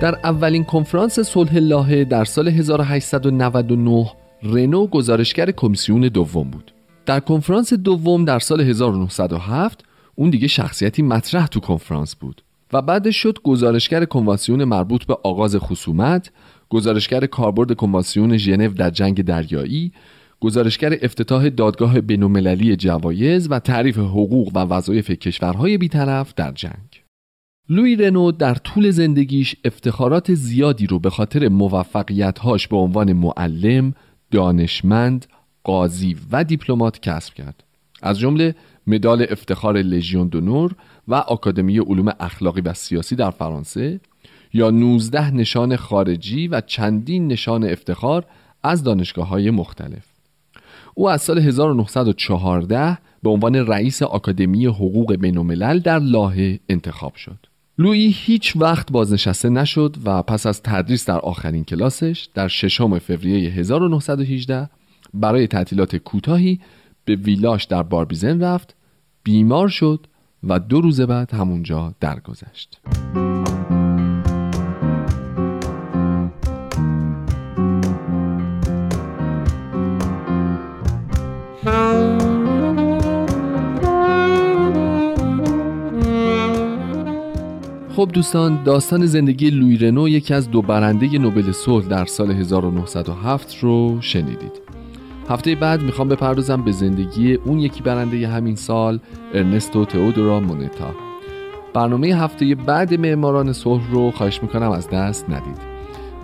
در 0.00 0.18
اولین 0.24 0.64
کنفرانس 0.64 1.20
صلح 1.20 1.56
لاهه 1.56 2.04
در 2.04 2.24
سال 2.24 2.48
1899 2.48 4.10
رنو 4.42 4.86
گزارشگر 4.86 5.50
کمیسیون 5.50 6.00
دوم 6.00 6.50
بود. 6.50 6.74
در 7.06 7.20
کنفرانس 7.20 7.72
دوم 7.72 8.24
در 8.24 8.38
سال 8.38 8.60
1907 8.60 9.84
اون 10.14 10.30
دیگه 10.30 10.48
شخصیتی 10.48 11.02
مطرح 11.02 11.46
تو 11.46 11.60
کنفرانس 11.60 12.16
بود 12.16 12.42
و 12.72 12.82
بعدش 12.82 13.16
شد 13.16 13.38
گزارشگر 13.44 14.04
کنوانسیون 14.04 14.64
مربوط 14.64 15.04
به 15.04 15.16
آغاز 15.22 15.56
خصومت 15.56 16.30
گزارشگر 16.68 17.26
کاربرد 17.26 17.76
کنوانسیون 17.76 18.36
ژنو 18.36 18.68
در 18.68 18.90
جنگ 18.90 19.24
دریایی 19.24 19.92
گزارشگر 20.40 20.98
افتتاح 21.02 21.48
دادگاه 21.48 22.00
بینالمللی 22.00 22.76
جوایز 22.76 23.50
و 23.50 23.58
تعریف 23.58 23.98
حقوق 23.98 24.56
و 24.56 24.58
وظایف 24.58 25.10
کشورهای 25.10 25.78
بیطرف 25.78 26.34
در 26.34 26.52
جنگ. 26.52 27.09
لوی 27.72 27.96
رنو 27.96 28.32
در 28.32 28.54
طول 28.54 28.90
زندگیش 28.90 29.56
افتخارات 29.64 30.34
زیادی 30.34 30.86
رو 30.86 30.98
به 30.98 31.10
خاطر 31.10 31.48
موفقیتهاش 31.48 32.68
به 32.68 32.76
عنوان 32.76 33.12
معلم، 33.12 33.94
دانشمند، 34.30 35.26
قاضی 35.64 36.16
و 36.32 36.44
دیپلمات 36.44 37.00
کسب 37.00 37.34
کرد. 37.34 37.64
از 38.02 38.18
جمله 38.18 38.54
مدال 38.86 39.26
افتخار 39.30 39.76
لژیون 39.82 40.28
دونور 40.28 40.74
و 41.08 41.14
آکادمی 41.14 41.78
علوم 41.78 42.12
اخلاقی 42.20 42.60
و 42.60 42.74
سیاسی 42.74 43.16
در 43.16 43.30
فرانسه 43.30 44.00
یا 44.52 44.70
19 44.70 45.30
نشان 45.30 45.76
خارجی 45.76 46.48
و 46.48 46.60
چندین 46.60 47.28
نشان 47.28 47.64
افتخار 47.64 48.26
از 48.62 48.82
دانشگاه 48.82 49.28
های 49.28 49.50
مختلف 49.50 50.06
او 50.94 51.10
از 51.10 51.22
سال 51.22 51.38
1914 51.38 52.98
به 53.22 53.30
عنوان 53.30 53.54
رئیس 53.54 54.02
آکادمی 54.02 54.66
حقوق 54.66 55.14
بین 55.14 55.78
در 55.78 55.98
لاهه 55.98 56.60
انتخاب 56.68 57.14
شد 57.14 57.49
لویی 57.80 58.10
هیچ 58.16 58.56
وقت 58.56 58.92
بازنشسته 58.92 59.48
نشد 59.48 59.96
و 60.04 60.22
پس 60.22 60.46
از 60.46 60.62
تدریس 60.62 61.06
در 61.06 61.18
آخرین 61.18 61.64
کلاسش 61.64 62.28
در 62.34 62.48
ششم 62.48 62.98
فوریه 62.98 63.50
1918 63.50 64.70
برای 65.14 65.46
تعطیلات 65.46 65.96
کوتاهی 65.96 66.60
به 67.04 67.14
ویلاش 67.16 67.64
در 67.64 67.82
باربیزن 67.82 68.40
رفت 68.42 68.74
بیمار 69.22 69.68
شد 69.68 70.06
و 70.44 70.58
دو 70.58 70.80
روز 70.80 71.00
بعد 71.00 71.34
همونجا 71.34 71.94
درگذشت. 72.00 72.80
خب 88.00 88.10
دوستان 88.12 88.62
داستان 88.64 89.06
زندگی 89.06 89.50
لوی 89.50 89.76
رنو 89.76 90.08
یکی 90.08 90.34
از 90.34 90.50
دو 90.50 90.62
برنده 90.62 91.18
نوبل 91.18 91.52
صلح 91.52 91.86
در 91.86 92.04
سال 92.04 92.30
1907 92.30 93.58
رو 93.60 94.00
شنیدید. 94.00 94.52
هفته 95.28 95.54
بعد 95.54 95.82
می‌خوام 95.82 96.08
بپردازم 96.08 96.62
به 96.62 96.72
زندگی 96.72 97.34
اون 97.34 97.58
یکی 97.58 97.82
برنده 97.82 98.28
همین 98.28 98.56
سال 98.56 99.00
ارنستو 99.34 99.84
تئودورا 99.84 100.40
مونتا. 100.40 100.94
برنامه 101.74 102.08
هفته 102.08 102.54
بعد 102.54 103.00
معماران 103.00 103.52
صلح 103.52 103.90
رو 103.90 104.10
خواهش 104.10 104.42
می‌کنم 104.42 104.70
از 104.70 104.90
دست 104.90 105.30
ندید. 105.30 105.58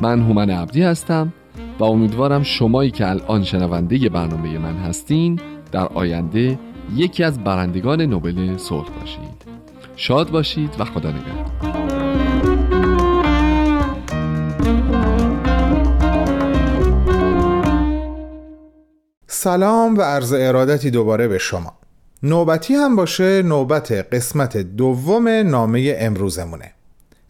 من 0.01 0.21
هومن 0.23 0.51
عبدی 0.51 0.83
هستم 0.83 1.33
و 1.79 1.85
امیدوارم 1.85 2.43
شمایی 2.43 2.91
که 2.91 3.11
الان 3.11 3.45
شنونده 3.45 4.09
برنامه 4.09 4.59
من 4.59 4.75
هستین 4.75 5.41
در 5.73 5.87
آینده 5.87 6.59
یکی 6.95 7.25
از 7.25 7.45
برندگان 7.45 8.03
نوبل 8.03 8.57
صلح 8.57 8.89
باشید. 9.01 9.26
شاد 9.97 10.31
باشید 10.31 10.71
و 10.79 10.85
خدا 10.85 11.11
نگهدار. 11.11 11.47
سلام 19.27 19.99
و 19.99 20.03
عرض 20.03 20.33
ارادتی 20.33 20.91
دوباره 20.91 21.29
به 21.29 21.39
شما. 21.39 21.79
نوبتی 22.23 22.75
هم 22.75 22.97
باشه 22.97 23.43
نوبت 23.43 23.93
قسمت 23.93 24.57
دوم 24.57 25.29
نامه 25.29 25.97
امروزمونه. 25.99 26.76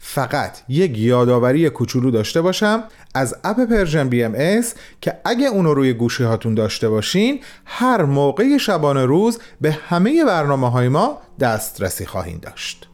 فقط 0.09 0.59
یک 0.68 0.98
یادآوری 0.98 1.70
کوچولو 1.70 2.11
داشته 2.11 2.40
باشم 2.40 2.84
از 3.14 3.36
app 3.44 3.64
Persian 3.64 4.09
BMS 4.09 4.74
که 5.00 5.20
اگه 5.24 5.46
اونو 5.46 5.74
روی 5.74 5.92
گوشی 5.92 6.24
هاتون 6.24 6.54
داشته 6.54 6.88
باشین 6.88 7.40
هر 7.64 8.02
موقع 8.02 8.59
شبانه 8.59 9.04
روز 9.04 9.38
به 9.61 9.72
همه 9.72 10.24
برنامه 10.24 10.70
های 10.70 10.88
ما 10.88 11.18
دسترسی 11.40 12.07
خواهید 12.07 12.40
داشت. 12.40 12.88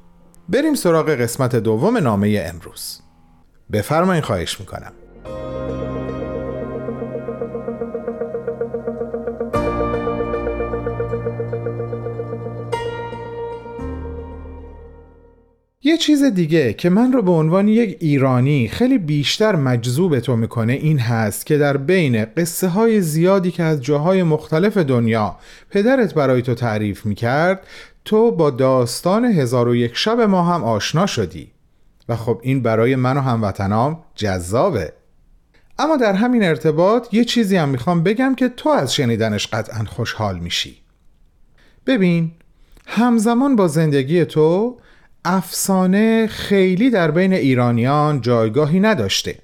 بریم 0.48 0.74
سراغ 0.74 1.10
قسمت 1.10 1.56
دوم 1.56 1.96
نامه 1.96 2.44
امروز. 2.46 3.00
بفرمایین 3.72 4.22
خواهش 4.22 4.60
می‌کنم. 4.60 4.92
یه 15.92 15.98
چیز 15.98 16.24
دیگه 16.24 16.72
که 16.72 16.90
من 16.90 17.12
رو 17.12 17.22
به 17.22 17.30
عنوان 17.30 17.68
یک 17.68 17.96
ایرانی 18.00 18.68
خیلی 18.68 18.98
بیشتر 18.98 19.56
مجذوب 19.56 20.20
تو 20.20 20.36
می‌کنه 20.36 20.72
این 20.72 20.98
هست 20.98 21.46
که 21.46 21.58
در 21.58 21.76
بین 21.76 22.24
قصه 22.24 22.68
های 22.68 23.00
زیادی 23.00 23.50
که 23.50 23.62
از 23.62 23.82
جاهای 23.82 24.22
مختلف 24.22 24.76
دنیا 24.76 25.36
پدرت 25.70 26.14
برای 26.14 26.42
تو 26.42 26.54
تعریف 26.54 27.06
می‌کرد 27.06 27.66
تو 28.04 28.30
با 28.30 28.50
داستان 28.50 29.24
هزار 29.24 29.68
و 29.68 29.76
یک 29.76 29.96
شب 29.96 30.20
ما 30.20 30.42
هم 30.42 30.64
آشنا 30.64 31.06
شدی. 31.06 31.50
و 32.08 32.16
خب 32.16 32.40
این 32.42 32.62
برای 32.62 32.96
من 32.96 33.16
و 33.16 33.20
هموطنام 33.20 34.04
جذابه. 34.14 34.92
اما 35.78 35.96
در 35.96 36.12
همین 36.12 36.44
ارتباط 36.44 37.14
یه 37.14 37.24
چیزی 37.24 37.56
هم 37.56 37.68
می‌خوام 37.68 38.02
بگم 38.02 38.34
که 38.34 38.48
تو 38.48 38.68
از 38.68 38.94
شنیدنش 38.94 39.46
قطعا 39.46 39.84
خوشحال 39.84 40.38
میشی. 40.38 40.76
ببین 41.86 42.30
همزمان 42.86 43.56
با 43.56 43.68
زندگی 43.68 44.24
تو 44.24 44.76
افسانه 45.24 46.26
خیلی 46.26 46.90
در 46.90 47.10
بین 47.10 47.32
ایرانیان 47.32 48.20
جایگاهی 48.20 48.80
نداشته. 48.80 49.38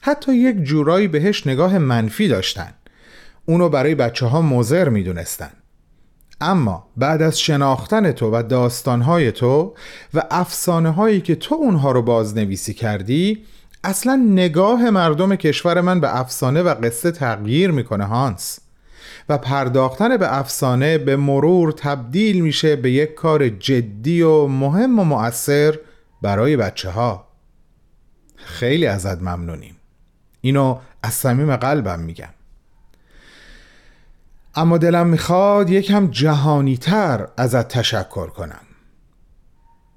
حتی 0.00 0.34
یک 0.34 0.56
جورایی 0.56 1.08
بهش 1.08 1.46
نگاه 1.46 1.78
منفی 1.78 2.28
داشتن. 2.28 2.74
اونو 3.46 3.68
برای 3.68 3.94
بچه 3.94 4.26
ها 4.26 4.42
مزر 4.42 4.88
می 4.88 5.02
دونستن. 5.02 5.50
اما 6.40 6.86
بعد 6.96 7.22
از 7.22 7.40
شناختن 7.40 8.12
تو 8.12 8.30
و 8.30 8.42
داستانهای 8.42 9.32
تو 9.32 9.74
و 10.14 10.22
افسانه 10.30 10.90
هایی 10.90 11.20
که 11.20 11.34
تو 11.34 11.54
اونها 11.54 11.92
رو 11.92 12.02
بازنویسی 12.02 12.74
کردی 12.74 13.44
اصلا 13.84 14.16
نگاه 14.16 14.90
مردم 14.90 15.36
کشور 15.36 15.80
من 15.80 16.00
به 16.00 16.18
افسانه 16.20 16.62
و 16.62 16.74
قصه 16.82 17.10
تغییر 17.10 17.70
می‌کنه 17.70 18.04
هانس. 18.04 18.58
و 19.28 19.38
پرداختن 19.38 20.16
به 20.16 20.38
افسانه 20.38 20.98
به 20.98 21.16
مرور 21.16 21.72
تبدیل 21.72 22.40
میشه 22.40 22.76
به 22.76 22.90
یک 22.90 23.14
کار 23.14 23.48
جدی 23.48 24.22
و 24.22 24.46
مهم 24.46 24.98
و 24.98 25.04
مؤثر 25.04 25.78
برای 26.22 26.56
بچه 26.56 26.90
ها 26.90 27.26
خیلی 28.36 28.86
ازت 28.86 29.22
ممنونیم. 29.22 29.76
اینو 30.40 30.78
از 31.02 31.14
صمیم 31.14 31.56
قلبم 31.56 31.98
میگم. 32.00 32.28
اما 34.54 34.78
دلم 34.78 35.06
می‌خواد 35.06 35.70
یکم 35.70 36.06
جهانی 36.06 36.76
تر 36.76 37.28
ازت 37.36 37.68
تشکر 37.68 38.26
کنم. 38.26 38.60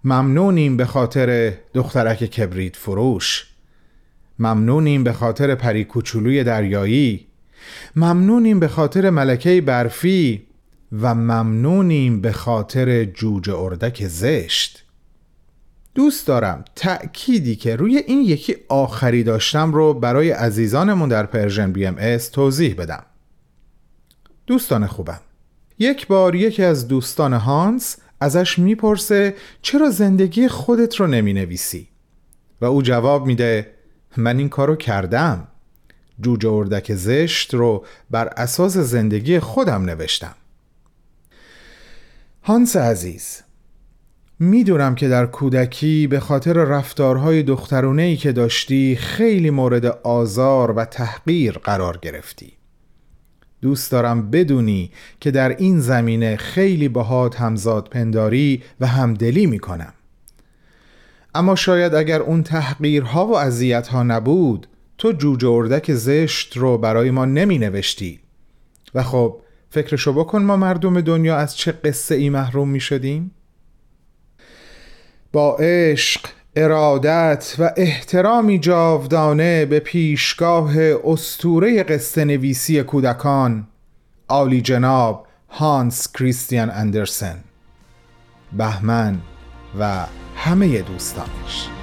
ممنونیم 0.04 0.78
به 0.78 0.86
خاطر 0.86 1.54
دخترک 1.74 2.24
کبریت 2.24 2.76
فروش. 2.76 3.48
ممنونیم 4.40 5.04
به 5.04 5.14
خاطر 5.14 5.56
پری 5.56 5.84
کوچولوی 5.84 6.44
دریایی. 6.44 7.28
ممنونیم 7.96 8.60
به 8.60 8.68
خاطر 8.68 9.10
ملکه 9.10 9.62
برفی 9.62 10.48
و 11.02 11.16
ممنونیم 11.16 12.22
به 12.22 12.32
خاطر 12.32 13.06
جوجه 13.06 13.56
اردک 13.56 14.08
زشت. 14.08 14.84
دوست 15.96 16.28
دارم 16.28 16.66
تأکیدی 16.76 17.56
که 17.56 17.76
روی 17.76 17.98
این 17.98 18.22
یکی 18.22 18.56
آخری 18.70 19.24
داشتم 19.24 19.74
رو 19.74 19.94
برای 19.94 20.32
عزیزانمون 20.32 21.10
در 21.10 21.26
Persian 21.26 21.72
BMS 21.72 22.30
توضیح 22.30 22.76
بدم. 22.76 23.06
دوستان 24.48 24.88
خوبم 24.88 25.22
یک 25.80 26.08
بار 26.08 26.36
یکی 26.36 26.64
از 26.64 26.88
دوستان 26.88 27.34
هانس 27.34 27.98
ازش 28.20 28.60
می‌پرسه 28.60 29.36
چرا 29.62 29.90
زندگی 29.90 30.48
خودت 30.48 30.96
رو 30.96 31.08
نمی 31.08 31.34
نویسی؟ 31.34 31.88
و 32.62 32.66
او 32.66 32.82
جواب 32.82 33.26
میده 33.26 33.74
من 34.18 34.38
این 34.38 34.50
کارو 34.50 34.76
کردم. 34.76 35.48
جوجه 36.22 36.50
اردک 36.50 36.94
زشت 36.96 37.54
رو 37.54 37.86
بر 38.12 38.28
اساس 38.28 38.78
زندگی 38.78 39.40
خودم 39.40 39.86
نوشتم. 39.86 40.36
هانس 42.44 42.76
عزیز 42.76 43.42
می‌دونم 44.40 44.96
که 44.96 45.08
در 45.08 45.26
کودکی 45.26 46.08
به 46.08 46.20
خاطر 46.20 46.54
رفتارهای 46.54 47.44
دخترونه 47.44 48.02
ای 48.02 48.18
که 48.18 48.32
داشتی 48.32 48.96
خیلی 48.96 49.50
مورد 49.50 49.86
آزار 49.86 50.72
و 50.72 50.86
تحقیر 50.86 51.52
قرار 51.52 52.00
گرفتی. 52.02 52.54
دوست 53.62 53.92
دارم 53.92 54.30
بدونی 54.30 54.92
که 55.20 55.32
در 55.32 55.50
این 55.58 55.80
زمینه 55.80 56.36
خیلی 56.36 56.88
باهات 56.88 57.36
همزاد 57.36 57.90
پنداری 57.90 58.64
و 58.80 58.88
همدلی 58.88 59.46
می‌کنم. 59.46 59.94
اما 61.36 61.56
شاید 61.56 61.96
اگر 61.96 62.22
اون 62.22 62.44
تحقیرها 62.44 63.28
و 63.28 63.38
اذیتها 63.38 64.04
نبود 64.04 64.68
تو 65.04 65.12
جوجه 65.12 65.48
اردک 65.48 65.94
زشت 65.94 66.58
رو 66.58 66.78
برای 66.78 67.12
ما 67.12 67.26
نمی 67.26 67.58
نوشتی 67.58 68.20
و 68.96 69.04
خب 69.04 69.42
فکرشو 69.70 70.14
بکن 70.14 70.42
ما 70.42 70.58
مردم 70.58 71.02
دنیا 71.02 71.38
از 71.38 71.58
چه 71.58 71.72
قصه 71.72 72.16
ای 72.16 72.30
محروم 72.30 72.70
می 72.70 72.80
شدیم؟ 72.80 73.32
با 75.32 75.58
عشق، 75.58 76.22
ارادت 76.56 77.56
و 77.60 77.72
احترامی 77.78 78.60
جاودانه 78.60 79.66
به 79.66 79.80
پیشگاه 79.80 80.74
استوره 81.04 81.84
قصه 81.84 82.26
نویسی 82.26 82.84
کودکان 82.84 83.68
عالی 84.30 84.62
جناب 84.62 85.28
هانس 85.50 86.12
کریستیان 86.12 86.70
اندرسن. 86.70 87.44
بهمن 88.58 89.22
و 89.80 90.06
همه 90.36 90.82
دوستانش. 90.82 91.83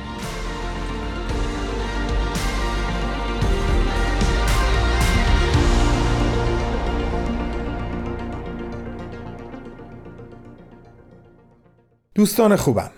دوستان 12.15 12.57
خوبم 12.57 12.91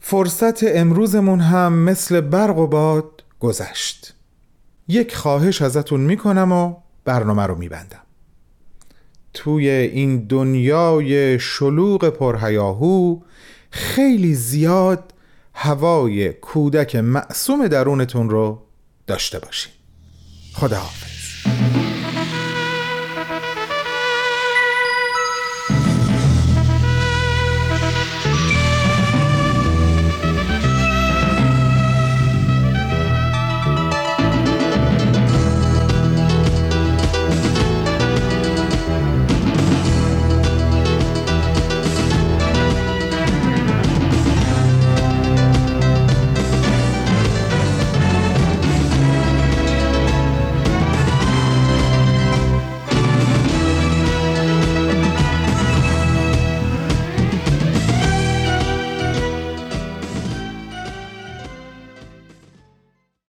فرصت 0.00 0.64
امروزمون 0.64 1.40
هم 1.40 1.72
مثل 1.72 2.20
برق 2.20 2.58
و 2.58 2.66
باد 2.66 3.24
گذشت. 3.40 4.14
یک 4.88 5.14
خواهش 5.14 5.62
ازتون 5.62 6.00
می‌کنم 6.00 6.52
و 6.52 6.76
برنامه 7.04 7.46
رو 7.46 7.54
میبندم. 7.54 8.02
توی 9.34 9.68
این 9.68 10.18
دنیای 10.18 11.38
شلوغ 11.38 12.08
پرهیاهو 12.08 13.20
خیلی 13.70 14.34
زیاد 14.34 15.14
هوای 15.54 16.32
کودک 16.32 16.96
معصوم 16.96 17.68
درونتون 17.68 18.30
رو 18.30 18.62
داشته 19.06 19.38
باشین. 19.38 19.72
خدا 20.54 20.76
حافظ 20.76 21.19